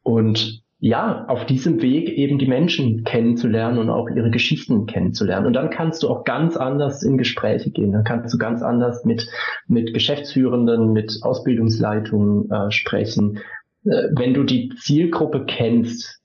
Und 0.02 0.63
ja, 0.85 1.25
auf 1.29 1.47
diesem 1.47 1.81
Weg 1.81 2.11
eben 2.11 2.38
die 2.38 2.47
Menschen 2.47 3.05
kennenzulernen 3.05 3.79
und 3.79 3.88
auch 3.88 4.11
ihre 4.11 4.31
Geschichten 4.31 4.85
kennenzulernen. 4.85 5.47
Und 5.47 5.55
dann 5.55 5.70
kannst 5.70 6.03
du 6.03 6.11
auch 6.11 6.25
ganz 6.25 6.59
anders 6.59 7.03
in 7.03 7.16
Gespräche 7.16 7.70
gehen. 7.70 7.92
Dann 7.92 8.05
kannst 8.05 8.35
du 8.35 8.37
ganz 8.37 8.61
anders 8.61 9.03
mit, 9.07 9.27
mit 9.66 9.94
Geschäftsführenden, 9.94 10.92
mit 10.92 11.20
Ausbildungsleitungen 11.23 12.51
äh, 12.51 12.70
sprechen. 12.70 13.38
Äh, 13.87 14.09
wenn 14.14 14.35
du 14.35 14.44
die 14.44 14.75
Zielgruppe 14.79 15.47
kennst, 15.47 16.20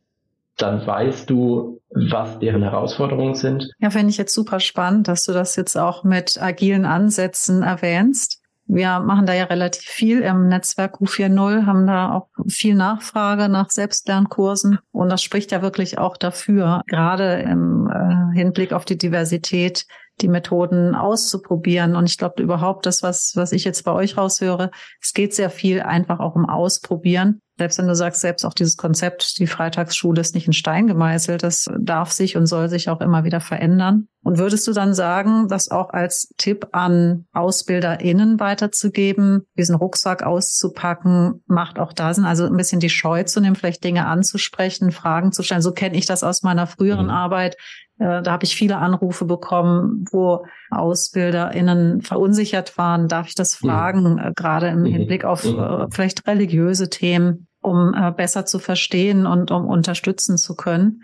dann 0.57 0.85
weißt 0.85 1.29
du, 1.29 1.79
was 1.91 2.39
deren 2.39 2.61
Herausforderungen 2.61 3.35
sind. 3.35 3.71
Ja, 3.79 3.91
finde 3.91 4.09
ich 4.09 4.17
jetzt 4.17 4.33
super 4.33 4.59
spannend, 4.59 5.07
dass 5.07 5.23
du 5.23 5.31
das 5.31 5.55
jetzt 5.55 5.77
auch 5.77 6.03
mit 6.03 6.37
agilen 6.37 6.83
Ansätzen 6.83 7.63
erwähnst. 7.63 8.38
Wir 8.71 8.99
machen 8.99 9.25
da 9.25 9.33
ja 9.33 9.45
relativ 9.45 9.89
viel 9.89 10.21
im 10.21 10.47
Netzwerk 10.47 11.01
U4.0, 11.01 11.65
haben 11.65 11.87
da 11.87 12.13
auch 12.13 12.27
viel 12.47 12.75
Nachfrage 12.75 13.49
nach 13.49 13.71
Selbstlernkursen. 13.71 14.77
Und 14.91 15.09
das 15.09 15.23
spricht 15.23 15.51
ja 15.51 15.63
wirklich 15.63 15.97
auch 15.97 16.17
dafür, 16.17 16.83
gerade 16.85 17.39
im 17.39 17.89
äh, 17.89 18.37
Hinblick 18.37 18.71
auf 18.71 18.85
die 18.85 18.97
Diversität, 18.97 19.87
die 20.21 20.27
Methoden 20.27 20.95
auszuprobieren. 20.95 21.95
Und 21.95 22.09
ich 22.09 22.17
glaube 22.17 22.41
überhaupt, 22.41 22.85
das, 22.85 23.03
was, 23.03 23.33
was 23.35 23.51
ich 23.51 23.63
jetzt 23.63 23.83
bei 23.83 23.91
euch 23.91 24.17
raushöre, 24.17 24.71
es 25.01 25.13
geht 25.13 25.33
sehr 25.33 25.49
viel 25.49 25.81
einfach 25.81 26.19
auch 26.19 26.35
um 26.35 26.47
Ausprobieren. 26.47 27.41
Selbst 27.59 27.77
wenn 27.77 27.87
du 27.87 27.95
sagst, 27.95 28.21
selbst 28.21 28.45
auch 28.45 28.53
dieses 28.53 28.77
Konzept, 28.77 29.37
die 29.37 29.45
Freitagsschule 29.45 30.21
ist 30.21 30.33
nicht 30.33 30.47
in 30.47 30.53
Stein 30.53 30.87
gemeißelt, 30.87 31.43
das 31.43 31.65
darf 31.77 32.09
sich 32.09 32.37
und 32.37 32.45
soll 32.45 32.69
sich 32.69 32.87
auch 32.87 33.01
immer 33.01 33.25
wieder 33.25 33.41
verändern. 33.41 34.07
Und 34.23 34.37
würdest 34.37 34.65
du 34.65 34.71
dann 34.71 34.93
sagen, 34.93 35.49
das 35.49 35.69
auch 35.69 35.89
als 35.89 36.33
Tipp 36.37 36.67
an 36.71 37.25
AusbilderInnen 37.33 38.39
weiterzugeben, 38.39 39.45
diesen 39.57 39.75
Rucksack 39.75 40.23
auszupacken, 40.23 41.43
macht 41.47 41.79
auch 41.79 41.91
da 41.91 42.13
Sinn, 42.13 42.23
also 42.23 42.45
ein 42.45 42.55
bisschen 42.55 42.79
die 42.79 42.89
Scheu 42.89 43.23
zu 43.23 43.41
nehmen, 43.41 43.57
vielleicht 43.57 43.83
Dinge 43.83 44.07
anzusprechen, 44.07 44.91
Fragen 44.91 45.33
zu 45.33 45.43
stellen. 45.43 45.61
So 45.61 45.73
kenne 45.73 45.97
ich 45.97 46.05
das 46.05 46.23
aus 46.23 46.43
meiner 46.43 46.65
früheren 46.65 47.07
mhm. 47.07 47.11
Arbeit. 47.11 47.57
Äh, 47.99 48.21
da 48.23 48.31
habe 48.31 48.45
ich 48.45 48.55
viele 48.55 48.77
Anrufe 48.77 49.25
bekommen, 49.25 50.05
wo 50.11 50.45
AusbilderInnen 50.71 52.01
verunsichert 52.01 52.77
waren. 52.77 53.07
Darf 53.07 53.27
ich 53.27 53.35
das 53.35 53.61
mhm. 53.61 53.67
fragen? 53.67 54.13
Mhm. 54.13 54.33
Gerade 54.35 54.67
im 54.67 54.81
mhm. 54.81 54.85
Hinblick 54.85 55.25
auf 55.25 55.45
mhm. 55.45 55.59
Äh, 55.59 55.87
vielleicht 55.91 56.27
religiöse 56.27 56.89
Themen 56.89 57.47
um 57.61 57.93
äh, 57.93 58.11
besser 58.11 58.45
zu 58.45 58.59
verstehen 58.59 59.25
und 59.25 59.51
um 59.51 59.65
unterstützen 59.65 60.37
zu 60.37 60.55
können. 60.55 61.03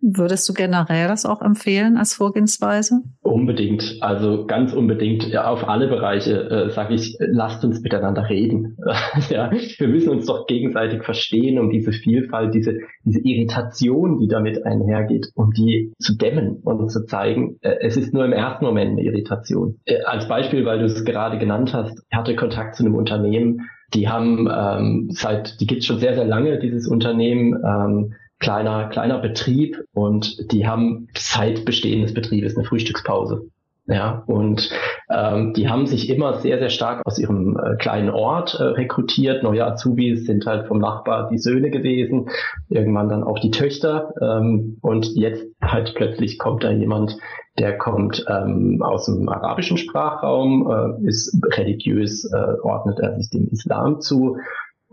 Würdest 0.00 0.48
du 0.48 0.52
generell 0.52 1.08
das 1.08 1.24
auch 1.24 1.40
empfehlen 1.40 1.96
als 1.96 2.14
Vorgehensweise? 2.14 3.00
Unbedingt, 3.22 3.96
also 4.00 4.46
ganz 4.46 4.72
unbedingt. 4.72 5.26
Ja, 5.28 5.48
auf 5.48 5.66
alle 5.68 5.88
Bereiche 5.88 6.50
äh, 6.50 6.70
sage 6.70 6.94
ich, 6.94 7.16
lasst 7.18 7.64
uns 7.64 7.80
miteinander 7.80 8.28
reden. 8.28 8.76
ja, 9.30 9.50
wir 9.50 9.88
müssen 9.88 10.10
uns 10.10 10.26
doch 10.26 10.46
gegenseitig 10.46 11.02
verstehen, 11.02 11.58
um 11.58 11.70
diese 11.70 11.92
Vielfalt, 11.92 12.54
diese, 12.54 12.78
diese 13.04 13.20
Irritation, 13.20 14.18
die 14.18 14.28
damit 14.28 14.64
einhergeht, 14.66 15.28
um 15.34 15.50
die 15.52 15.92
zu 15.98 16.16
dämmen 16.16 16.60
und 16.62 16.90
zu 16.90 17.04
zeigen, 17.06 17.56
äh, 17.62 17.76
es 17.80 17.96
ist 17.96 18.12
nur 18.12 18.24
im 18.24 18.32
ersten 18.32 18.64
Moment 18.66 18.92
eine 18.92 19.02
Irritation. 19.02 19.78
Äh, 19.86 20.02
als 20.02 20.28
Beispiel, 20.28 20.66
weil 20.66 20.78
du 20.78 20.84
es 20.84 21.04
gerade 21.04 21.38
genannt 21.38 21.72
hast, 21.72 22.04
ich 22.10 22.16
hatte 22.16 22.36
Kontakt 22.36 22.76
zu 22.76 22.84
einem 22.84 22.94
Unternehmen, 22.94 23.62
die 23.94 24.08
haben 24.08 24.48
ähm, 24.52 25.08
seit, 25.10 25.60
die 25.60 25.66
gibt 25.66 25.80
es 25.80 25.86
schon 25.86 25.98
sehr, 25.98 26.14
sehr 26.14 26.26
lange, 26.26 26.58
dieses 26.58 26.88
Unternehmen, 26.88 27.54
ähm, 27.64 28.14
kleiner, 28.38 28.88
kleiner 28.88 29.18
Betrieb 29.18 29.82
und 29.92 30.52
die 30.52 30.66
haben 30.66 31.08
seit 31.16 31.64
Bestehen 31.64 32.02
des 32.02 32.14
Betriebes 32.14 32.56
eine 32.56 32.66
Frühstückspause. 32.66 33.48
Ja, 33.88 34.24
und 34.26 34.68
ähm, 35.08 35.52
die 35.54 35.68
haben 35.68 35.86
sich 35.86 36.10
immer 36.10 36.40
sehr, 36.40 36.58
sehr 36.58 36.70
stark 36.70 37.06
aus 37.06 37.20
ihrem 37.20 37.56
äh, 37.56 37.76
kleinen 37.76 38.10
Ort 38.10 38.54
äh, 38.58 38.64
rekrutiert. 38.64 39.44
Neue 39.44 39.64
Azubis 39.64 40.26
sind 40.26 40.44
halt 40.44 40.66
vom 40.66 40.80
Nachbar 40.80 41.28
die 41.28 41.38
Söhne 41.38 41.70
gewesen, 41.70 42.28
irgendwann 42.68 43.08
dann 43.08 43.22
auch 43.22 43.38
die 43.38 43.52
Töchter. 43.52 44.12
Ähm, 44.20 44.78
und 44.82 45.14
jetzt 45.14 45.46
halt 45.62 45.94
plötzlich 45.94 46.36
kommt 46.36 46.64
da 46.64 46.72
jemand, 46.72 47.16
der 47.60 47.78
kommt 47.78 48.24
ähm, 48.28 48.82
aus 48.82 49.06
dem 49.06 49.28
arabischen 49.28 49.76
Sprachraum, 49.76 50.68
äh, 51.04 51.06
ist 51.08 51.38
religiös, 51.56 52.24
äh, 52.24 52.60
ordnet 52.62 52.98
er 52.98 53.14
sich 53.14 53.30
dem 53.30 53.46
Islam 53.52 54.00
zu. 54.00 54.38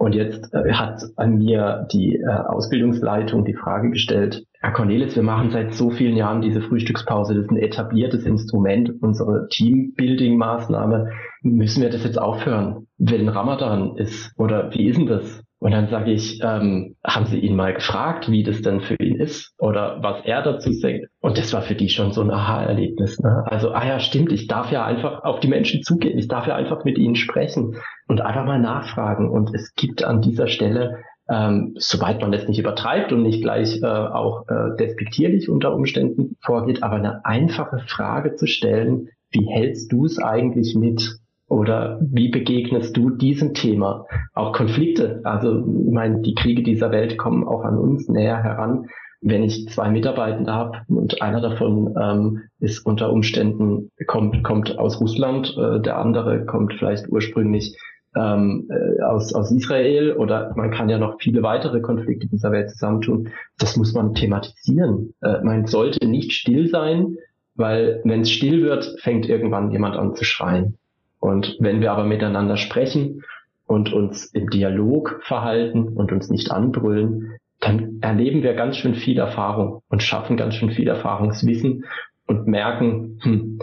Und 0.04 0.16
jetzt 0.16 0.54
äh, 0.54 0.74
hat 0.74 1.02
an 1.16 1.38
mir 1.38 1.88
die 1.94 2.18
äh, 2.18 2.28
Ausbildungsleitung 2.28 3.46
die 3.46 3.54
Frage 3.54 3.90
gestellt, 3.90 4.44
Herr 4.60 4.74
Cornelis, 4.74 5.16
wir 5.16 5.24
machen 5.24 5.52
seit 5.52 5.74
so 5.74 5.92
vielen 5.92 6.18
Jahren 6.18 6.42
diese 6.42 6.62
Frühstückspause, 6.62 7.34
das 7.34 7.46
ist 7.46 7.52
ein 7.52 7.58
etabliertes 7.58 8.26
Instrument, 8.26 8.92
unsere 9.02 9.48
Teambuilding-Maßnahme. 9.48 11.12
Müssen 11.42 11.82
wir 11.82 11.90
das 11.90 12.04
jetzt 12.04 12.20
aufhören, 12.20 12.88
wenn 12.98 13.30
Ramadan 13.30 13.96
ist? 13.96 14.34
Oder 14.38 14.74
wie 14.74 14.88
ist 14.88 14.98
denn 14.98 15.08
das? 15.08 15.42
Und 15.64 15.72
dann 15.72 15.88
sage 15.88 16.12
ich, 16.12 16.42
ähm, 16.44 16.98
haben 17.06 17.26
Sie 17.26 17.40
ihn 17.40 17.56
mal 17.56 17.74
gefragt, 17.74 18.30
wie 18.30 18.44
das 18.44 18.62
denn 18.62 18.82
für 18.82 18.98
ihn 19.02 19.16
ist 19.16 19.54
oder 19.58 20.00
was 20.02 20.26
er 20.26 20.42
dazu 20.42 20.72
denkt? 20.72 21.08
Und 21.22 21.38
das 21.38 21.54
war 21.54 21.62
für 21.62 21.74
die 21.74 21.88
schon 21.88 22.12
so 22.12 22.20
ein 22.20 22.32
Aha-Erlebnis. 22.32 23.18
Ne? 23.20 23.46
Also, 23.46 23.72
ah 23.72 23.88
ja, 23.88 24.02
stimmt, 24.02 24.34
ich 24.34 24.48
darf 24.48 24.74
ja 24.74 24.84
einfach 24.84 25.24
auf 25.24 25.40
die 25.40 25.48
Menschen 25.48 25.82
zugehen, 25.82 26.20
ich 26.20 26.28
darf 26.28 26.48
ja 26.48 26.56
einfach 26.58 26.84
mit 26.84 26.98
ihnen 26.98 27.16
sprechen 27.16 27.78
und 28.10 28.20
einfach 28.20 28.44
mal 28.44 28.60
nachfragen. 28.60 29.30
Und 29.30 29.56
es 29.56 29.74
gibt 29.74 30.04
an 30.04 30.22
dieser 30.22 30.48
Stelle, 30.48 30.98
ähm, 31.30 31.76
soweit 31.78 32.20
man 32.20 32.34
das 32.34 32.46
nicht 32.46 32.60
übertreibt 32.60 33.14
und 33.14 33.24
nicht 33.24 33.42
gleich 33.42 33.82
äh, 33.82 33.86
auch 33.86 34.46
äh, 34.50 34.76
despektierlich 34.78 35.48
unter 35.48 35.74
Umständen 35.74 36.36
vorgeht, 36.42 36.84
aber 36.84 36.98
eine 36.98 37.24
einfache 37.24 37.80
Frage 37.88 38.36
zu 38.36 38.48
stellen, 38.48 39.08
wie 39.32 39.48
hältst 39.50 39.94
du 39.94 40.08
es 40.08 40.20
eigentlich 40.20 40.76
mit 40.76 41.23
oder 41.54 42.00
wie 42.02 42.30
begegnest 42.30 42.98
du 42.98 43.12
diesem 43.12 43.54
Thema? 43.54 44.08
Auch 44.34 44.54
Konflikte. 44.54 45.22
Also, 45.24 45.60
ich 45.60 45.94
meine, 45.94 46.22
die 46.22 46.34
Kriege 46.34 46.64
dieser 46.64 46.90
Welt 46.90 47.20
kommen 47.20 47.48
auch 47.48 47.64
an 47.64 47.78
uns 47.78 48.10
näher 48.10 48.42
heran. 48.42 48.88
Wenn 49.22 49.44
ich 49.44 49.70
zwei 49.70 49.92
Mitarbeitende 49.92 50.52
habe 50.52 50.80
und 50.88 51.22
einer 51.22 51.42
davon 51.42 51.94
ähm, 52.02 52.42
ist 52.60 52.84
unter 52.88 53.12
Umständen, 53.14 53.92
kommt, 54.08 54.44
kommt 54.44 54.80
aus 54.80 55.00
Russland, 55.00 55.56
äh, 55.56 55.80
der 55.80 56.00
andere 56.00 56.44
kommt 56.46 56.74
vielleicht 56.74 57.08
ursprünglich 57.10 57.78
ähm, 58.16 58.68
äh, 58.72 59.04
aus, 59.04 59.36
aus 59.36 59.52
Israel 59.52 60.14
oder 60.14 60.54
man 60.56 60.72
kann 60.72 60.90
ja 60.90 60.98
noch 60.98 61.20
viele 61.20 61.44
weitere 61.44 61.82
Konflikte 61.82 62.28
dieser 62.28 62.52
Welt 62.52 62.72
zusammentun. 62.72 63.30
Das 63.60 63.78
muss 63.78 63.94
man 63.94 64.16
thematisieren. 64.16 65.14
Äh, 65.22 65.42
man 65.44 65.68
sollte 65.68 66.08
nicht 66.08 66.32
still 66.32 66.68
sein, 66.68 67.18
weil 67.54 68.02
wenn 68.06 68.22
es 68.22 68.32
still 68.32 68.64
wird, 68.64 68.96
fängt 69.02 69.30
irgendwann 69.30 69.70
jemand 69.70 69.96
an 69.98 70.16
zu 70.16 70.24
schreien. 70.24 70.80
Und 71.24 71.56
wenn 71.62 71.80
wir 71.80 71.94
aber 71.94 72.04
miteinander 72.04 72.58
sprechen 72.58 73.24
und 73.66 73.94
uns 73.94 74.26
im 74.26 74.50
Dialog 74.50 75.22
verhalten 75.24 75.88
und 75.88 76.12
uns 76.12 76.30
nicht 76.30 76.52
anbrüllen, 76.52 77.38
dann 77.62 78.00
erleben 78.02 78.44
wir 78.44 78.56
ganz 78.56 78.76
schön 78.76 78.94
viel 78.94 79.18
Erfahrung 79.18 79.84
und 79.88 80.04
schaffen 80.04 80.36
ganz 80.36 80.56
schön 80.56 80.72
viel 80.72 80.90
Erfahrungswissen 80.90 81.86
und 82.28 82.46
merken, 82.46 83.20
hm, 83.22 83.60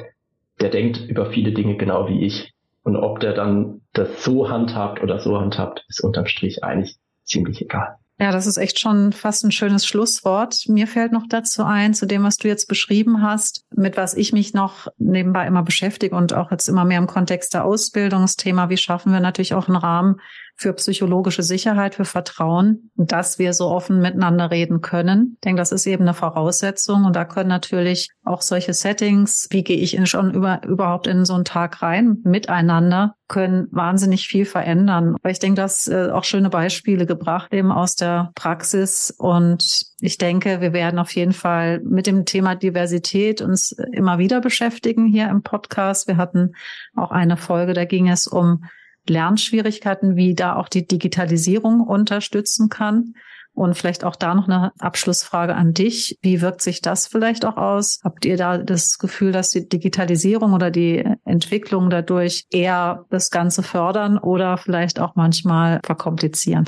der 0.59 0.71
denkt 0.71 1.07
über 1.07 1.27
viele 1.27 1.53
Dinge 1.53 1.77
genau 1.77 2.09
wie 2.09 2.25
ich. 2.25 2.55
Und 2.83 2.97
ob 2.97 3.21
der 3.21 3.35
dann 3.35 3.83
das 3.93 4.25
so 4.25 4.49
handhabt 4.49 5.03
oder 5.03 5.19
so 5.19 5.39
handhabt, 5.39 5.85
ist 5.87 6.03
unterm 6.03 6.25
Strich 6.25 6.65
eigentlich 6.65 6.97
ziemlich 7.25 7.61
egal. 7.61 7.97
Ja, 8.21 8.33
das 8.33 8.47
ist 8.47 8.59
echt 8.59 8.79
schon 8.79 9.15
fast 9.15 9.45
ein 9.45 9.51
schönes 9.51 9.87
Schlusswort. 9.87 10.69
Mir 10.69 10.87
fällt 10.87 11.11
noch 11.11 11.25
dazu 11.27 11.65
ein, 11.65 11.95
zu 11.95 12.07
dem, 12.07 12.23
was 12.23 12.37
du 12.37 12.49
jetzt 12.49 12.69
beschrieben 12.69 13.23
hast, 13.23 13.65
mit 13.75 13.97
was 13.97 14.13
ich 14.13 14.35
mich 14.35 14.53
noch 14.53 14.89
nebenbei 14.99 15.47
immer 15.47 15.63
beschäftige 15.63 16.15
und 16.15 16.35
auch 16.35 16.51
jetzt 16.51 16.69
immer 16.69 16.85
mehr 16.85 16.99
im 16.99 17.07
Kontext 17.07 17.55
der 17.55 17.65
Ausbildungsthema. 17.65 18.69
Wie 18.69 18.77
schaffen 18.77 19.11
wir 19.11 19.21
natürlich 19.21 19.55
auch 19.55 19.69
einen 19.69 19.79
Rahmen 19.79 20.21
für 20.57 20.73
psychologische 20.75 21.43
Sicherheit, 21.43 21.95
für 21.95 22.05
Vertrauen, 22.05 22.91
dass 22.97 23.39
wir 23.39 23.53
so 23.53 23.69
offen 23.69 24.01
miteinander 24.01 24.51
reden 24.51 24.81
können. 24.81 25.33
Ich 25.37 25.41
denke, 25.41 25.61
das 25.61 25.73
ist 25.73 25.87
eben 25.87 26.03
eine 26.03 26.15
Voraussetzung. 26.15 27.05
Und 27.05 27.17
da 27.17 27.25
können 27.25 27.49
natürlich 27.49 28.11
auch 28.25 28.43
solche 28.43 28.75
Settings, 28.75 29.49
wie 29.51 29.65
gehe 29.65 29.79
ich 29.79 29.97
in 29.97 30.07
schon 30.07 30.35
über, 30.35 30.63
überhaupt 30.65 31.07
in 31.07 31.25
so 31.25 31.35
einen 31.35 31.45
Tag 31.45 31.83
rein, 31.83 32.19
miteinander, 32.25 33.15
können 33.29 33.69
wahnsinnig 33.71 34.27
viel 34.27 34.45
verändern. 34.45 35.15
Aber 35.21 35.31
ich 35.31 35.39
denke, 35.39 35.61
das 35.61 35.87
äh, 35.87 36.11
auch 36.11 36.25
schöne 36.25 36.51
Beispiele 36.51 37.07
gebracht 37.07 37.55
eben 37.55 37.73
aus 37.73 37.95
der 37.95 38.33
Praxis. 38.35 39.15
Und 39.17 39.85
ich 40.01 40.19
denke, 40.19 40.61
wir 40.61 40.73
werden 40.73 40.99
auf 40.99 41.15
jeden 41.15 41.33
Fall 41.33 41.81
mit 41.81 42.07
dem 42.07 42.25
Thema 42.25 42.55
Diversität 42.55 43.41
uns 43.41 43.73
immer 43.93 44.19
wieder 44.19 44.41
beschäftigen 44.41 45.07
hier 45.07 45.29
im 45.29 45.43
Podcast. 45.43 46.09
Wir 46.09 46.17
hatten 46.17 46.53
auch 46.97 47.13
eine 47.13 47.37
Folge, 47.37 47.73
da 47.73 47.85
ging 47.85 48.09
es 48.09 48.27
um 48.27 48.65
Lernschwierigkeiten, 49.11 50.17
wie 50.17 50.35
da 50.35 50.57
auch 50.57 50.69
die 50.69 50.87
Digitalisierung 50.87 51.81
unterstützen 51.81 52.69
kann. 52.69 53.15
Und 53.53 53.75
vielleicht 53.75 54.05
auch 54.05 54.15
da 54.15 54.35
noch 54.35 54.47
eine 54.47 54.71
Abschlussfrage 54.79 55.57
an 55.57 55.75
dich. 55.75 56.17
Wie 56.23 56.41
wirkt 56.41 56.63
sich 56.63 56.81
das 56.81 57.09
vielleicht 57.09 57.45
auch 57.45 57.57
aus? 57.57 57.99
Habt 58.05 58.25
ihr 58.25 58.37
da 58.37 58.59
das 58.59 58.99
Gefühl, 58.99 59.33
dass 59.33 59.51
die 59.51 59.69
Digitalisierung 59.69 60.53
oder 60.53 60.71
die 60.71 61.05
Entwicklung 61.25 61.91
dadurch 61.91 62.47
eher 62.51 63.05
das 63.11 63.31
Ganze 63.31 63.65
fördern 63.65 64.19
oder 64.19 64.57
vielleicht 64.57 65.01
auch 65.01 65.17
manchmal 65.17 65.81
verkomplizieren? 65.85 66.67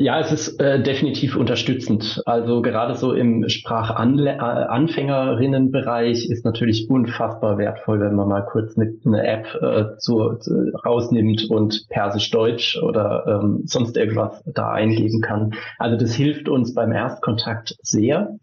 Ja, 0.00 0.20
es 0.20 0.30
ist 0.30 0.60
äh, 0.60 0.80
definitiv 0.80 1.34
unterstützend. 1.34 2.22
Also 2.24 2.62
gerade 2.62 2.94
so 2.94 3.14
im 3.14 3.48
Sprachanfängerinnenbereich 3.48 6.30
ist 6.30 6.44
natürlich 6.44 6.88
unfassbar 6.88 7.58
wertvoll, 7.58 7.98
wenn 7.98 8.14
man 8.14 8.28
mal 8.28 8.42
kurz 8.42 8.78
eine, 8.78 8.94
eine 9.04 9.26
App 9.26 9.48
äh, 9.60 9.96
zu, 9.98 10.36
zu, 10.38 10.70
rausnimmt 10.86 11.50
und 11.50 11.88
Persisch-Deutsch 11.88 12.80
oder 12.80 13.40
ähm, 13.42 13.62
sonst 13.64 13.96
irgendwas 13.96 14.40
da 14.46 14.70
eingeben 14.70 15.20
kann. 15.20 15.54
Also 15.78 15.96
das 15.96 16.14
hilft 16.14 16.48
uns 16.48 16.74
beim 16.74 16.92
Erstkontakt 16.92 17.76
sehr. 17.82 18.38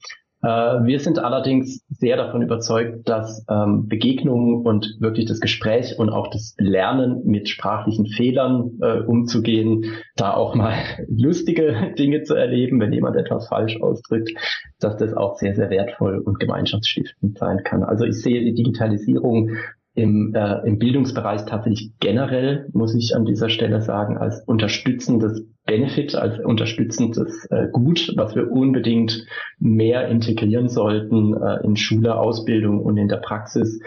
Äh, 0.46 0.86
wir 0.86 1.00
sind 1.00 1.18
allerdings 1.18 1.84
sehr 1.90 2.18
davon 2.18 2.44
überzeugt, 2.44 3.10
dass 3.10 3.44
ähm, 3.50 3.88
Begegnungen 3.88 4.64
und 4.64 4.96
wirklich 5.00 5.26
das 5.26 5.40
Gespräch 5.40 5.98
und 5.98 6.10
auch 6.12 6.28
das 6.28 6.54
Lernen 6.60 7.26
mit 7.26 7.50
sprachlichen 7.50 8.06
Fehlern 8.06 8.78
äh, 8.80 9.00
umzugehen, 9.00 9.86
da 10.16 10.36
auch 10.36 10.54
mal 10.54 10.76
lustige 11.10 11.94
Dinge 11.98 12.22
zu 12.22 12.36
erleben, 12.36 12.80
wenn 12.80 12.94
jemand 12.94 13.16
etwas 13.16 13.48
falsch 13.48 13.82
ausdrückt, 13.82 14.30
dass 14.80 14.98
das 14.98 15.16
auch 15.16 15.36
sehr, 15.38 15.56
sehr 15.56 15.72
wertvoll 15.72 16.20
und 16.20 16.40
gemeinschaftsstiftend 16.40 17.40
sein 17.40 17.64
kann. 17.64 17.84
Also 17.84 18.06
ich 18.06 18.22
sehe 18.22 18.44
die 18.44 18.54
Digitalisierung 18.54 19.58
im, 19.96 20.36
äh, 20.36 20.68
im 20.68 20.78
Bildungsbereich 20.78 21.46
tatsächlich 21.46 21.92
generell, 22.00 22.70
muss 22.74 22.94
ich 22.94 23.16
an 23.16 23.26
dieser 23.26 23.50
Stelle 23.50 23.82
sagen, 23.82 24.18
als 24.18 24.42
unterstützendes 24.42 25.46
Benefit, 25.66 26.16
als 26.16 26.40
unterstützendes 26.40 27.46
äh, 27.50 27.68
Gut, 27.72 28.14
was 28.16 28.36
wir 28.36 28.52
unbedingt 28.52 29.26
mehr 29.58 30.08
integrieren 30.10 30.70
sollten 30.70 31.34
äh, 31.34 31.64
in 31.64 31.76
Schule, 31.76 32.18
Ausbildung 32.18 32.82
und 32.82 32.98
in 32.98 33.08
der 33.08 33.18
Praxis, 33.18 33.80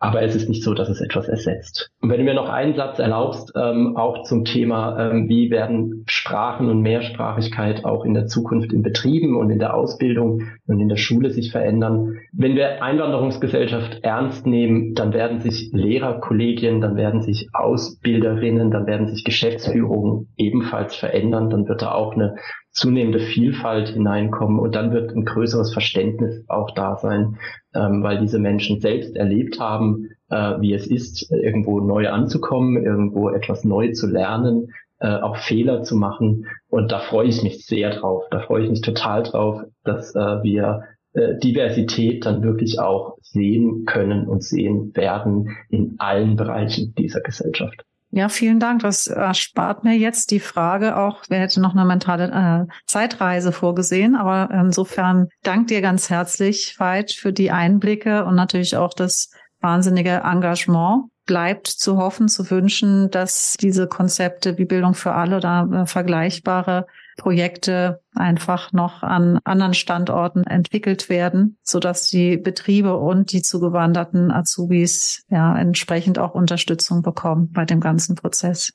aber 0.00 0.22
es 0.22 0.36
ist 0.36 0.48
nicht 0.48 0.62
so, 0.62 0.74
dass 0.74 0.88
es 0.88 1.00
etwas 1.00 1.28
ersetzt. 1.28 1.90
Und 2.00 2.10
wenn 2.10 2.18
du 2.18 2.24
mir 2.24 2.34
noch 2.34 2.48
einen 2.48 2.74
Satz 2.74 2.98
erlaubst, 2.98 3.52
ähm, 3.56 3.96
auch 3.96 4.22
zum 4.22 4.44
Thema, 4.44 5.10
ähm, 5.10 5.28
wie 5.28 5.50
werden 5.50 6.04
Sprachen 6.06 6.70
und 6.70 6.82
Mehrsprachigkeit 6.82 7.84
auch 7.84 8.04
in 8.04 8.14
der 8.14 8.26
Zukunft 8.26 8.72
in 8.72 8.82
Betrieben 8.82 9.36
und 9.36 9.50
in 9.50 9.58
der 9.58 9.74
Ausbildung 9.74 10.42
und 10.66 10.80
in 10.80 10.88
der 10.88 10.96
Schule 10.96 11.30
sich 11.30 11.50
verändern. 11.50 12.18
Wenn 12.32 12.54
wir 12.54 12.82
Einwanderungsgesellschaft 12.82 14.00
ernst 14.02 14.46
nehmen, 14.46 14.94
dann 14.94 15.12
werden 15.12 15.40
sich 15.40 15.70
Lehrerkollegien, 15.72 16.80
dann 16.80 16.96
werden 16.96 17.22
sich 17.22 17.48
Ausbilderinnen, 17.52 18.70
dann 18.70 18.86
werden 18.86 19.08
sich 19.08 19.24
Geschäftsführungen 19.24 20.28
ebenfalls 20.36 20.94
verändern. 20.94 21.50
Dann 21.50 21.68
wird 21.68 21.82
da 21.82 21.92
auch 21.92 22.14
eine 22.14 22.36
zunehmende 22.78 23.20
Vielfalt 23.20 23.88
hineinkommen 23.88 24.58
und 24.58 24.74
dann 24.74 24.92
wird 24.92 25.14
ein 25.14 25.24
größeres 25.24 25.72
Verständnis 25.72 26.44
auch 26.48 26.70
da 26.70 26.96
sein, 26.96 27.38
ähm, 27.74 28.02
weil 28.02 28.18
diese 28.18 28.38
Menschen 28.38 28.80
selbst 28.80 29.16
erlebt 29.16 29.60
haben, 29.60 30.08
äh, 30.30 30.60
wie 30.60 30.72
es 30.72 30.86
ist, 30.86 31.30
irgendwo 31.30 31.80
neu 31.80 32.08
anzukommen, 32.08 32.82
irgendwo 32.82 33.30
etwas 33.30 33.64
neu 33.64 33.92
zu 33.92 34.06
lernen, 34.06 34.72
äh, 35.00 35.08
auch 35.08 35.36
Fehler 35.36 35.82
zu 35.82 35.96
machen. 35.96 36.46
Und 36.68 36.92
da 36.92 37.00
freue 37.00 37.28
ich 37.28 37.42
mich 37.42 37.66
sehr 37.66 37.90
drauf. 37.90 38.24
Da 38.30 38.40
freue 38.40 38.64
ich 38.64 38.70
mich 38.70 38.80
total 38.80 39.22
drauf, 39.22 39.62
dass 39.84 40.14
äh, 40.14 40.42
wir 40.42 40.82
äh, 41.12 41.38
Diversität 41.38 42.26
dann 42.26 42.42
wirklich 42.42 42.80
auch 42.80 43.16
sehen 43.22 43.84
können 43.86 44.26
und 44.26 44.42
sehen 44.42 44.92
werden 44.94 45.56
in 45.68 45.96
allen 45.98 46.36
Bereichen 46.36 46.94
dieser 46.96 47.20
Gesellschaft. 47.20 47.84
Ja, 48.10 48.30
vielen 48.30 48.58
Dank. 48.58 48.80
Das 48.82 49.06
erspart 49.06 49.84
mir 49.84 49.94
jetzt 49.94 50.30
die 50.30 50.40
Frage 50.40 50.96
auch, 50.96 51.24
wer 51.28 51.40
hätte 51.40 51.60
noch 51.60 51.74
eine 51.74 51.84
mentale 51.84 52.66
äh, 52.68 52.72
Zeitreise 52.86 53.52
vorgesehen. 53.52 54.16
Aber 54.16 54.48
insofern 54.50 55.28
dank 55.42 55.68
dir 55.68 55.82
ganz 55.82 56.08
herzlich, 56.08 56.76
Veit, 56.78 57.12
für 57.12 57.34
die 57.34 57.50
Einblicke 57.50 58.24
und 58.24 58.34
natürlich 58.34 58.76
auch 58.76 58.94
das 58.94 59.30
wahnsinnige 59.60 60.22
Engagement. 60.24 61.04
Bleibt 61.26 61.66
zu 61.66 61.98
hoffen, 61.98 62.28
zu 62.28 62.50
wünschen, 62.50 63.10
dass 63.10 63.54
diese 63.60 63.86
Konzepte 63.86 64.56
wie 64.56 64.64
Bildung 64.64 64.94
für 64.94 65.12
alle 65.12 65.36
oder 65.36 65.68
äh, 65.70 65.86
vergleichbare 65.86 66.86
Projekte 67.18 68.00
einfach 68.14 68.72
noch 68.72 69.02
an 69.02 69.38
anderen 69.44 69.74
Standorten 69.74 70.44
entwickelt 70.44 71.10
werden, 71.10 71.58
so 71.62 71.80
dass 71.80 72.08
die 72.08 72.38
Betriebe 72.38 72.96
und 72.96 73.32
die 73.32 73.42
zugewanderten 73.42 74.30
Azubis 74.30 75.26
ja 75.28 75.58
entsprechend 75.58 76.18
auch 76.18 76.34
Unterstützung 76.34 77.02
bekommen 77.02 77.50
bei 77.52 77.66
dem 77.66 77.80
ganzen 77.80 78.14
Prozess. 78.14 78.72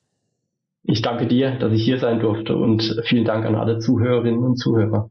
Ich 0.84 1.00
danke 1.02 1.26
dir, 1.26 1.58
dass 1.58 1.72
ich 1.72 1.82
hier 1.82 1.98
sein 1.98 2.20
durfte 2.20 2.54
und 2.56 3.00
vielen 3.06 3.24
Dank 3.24 3.46
an 3.46 3.54
alle 3.54 3.78
Zuhörerinnen 3.78 4.44
und 4.44 4.56
Zuhörer. 4.56 5.10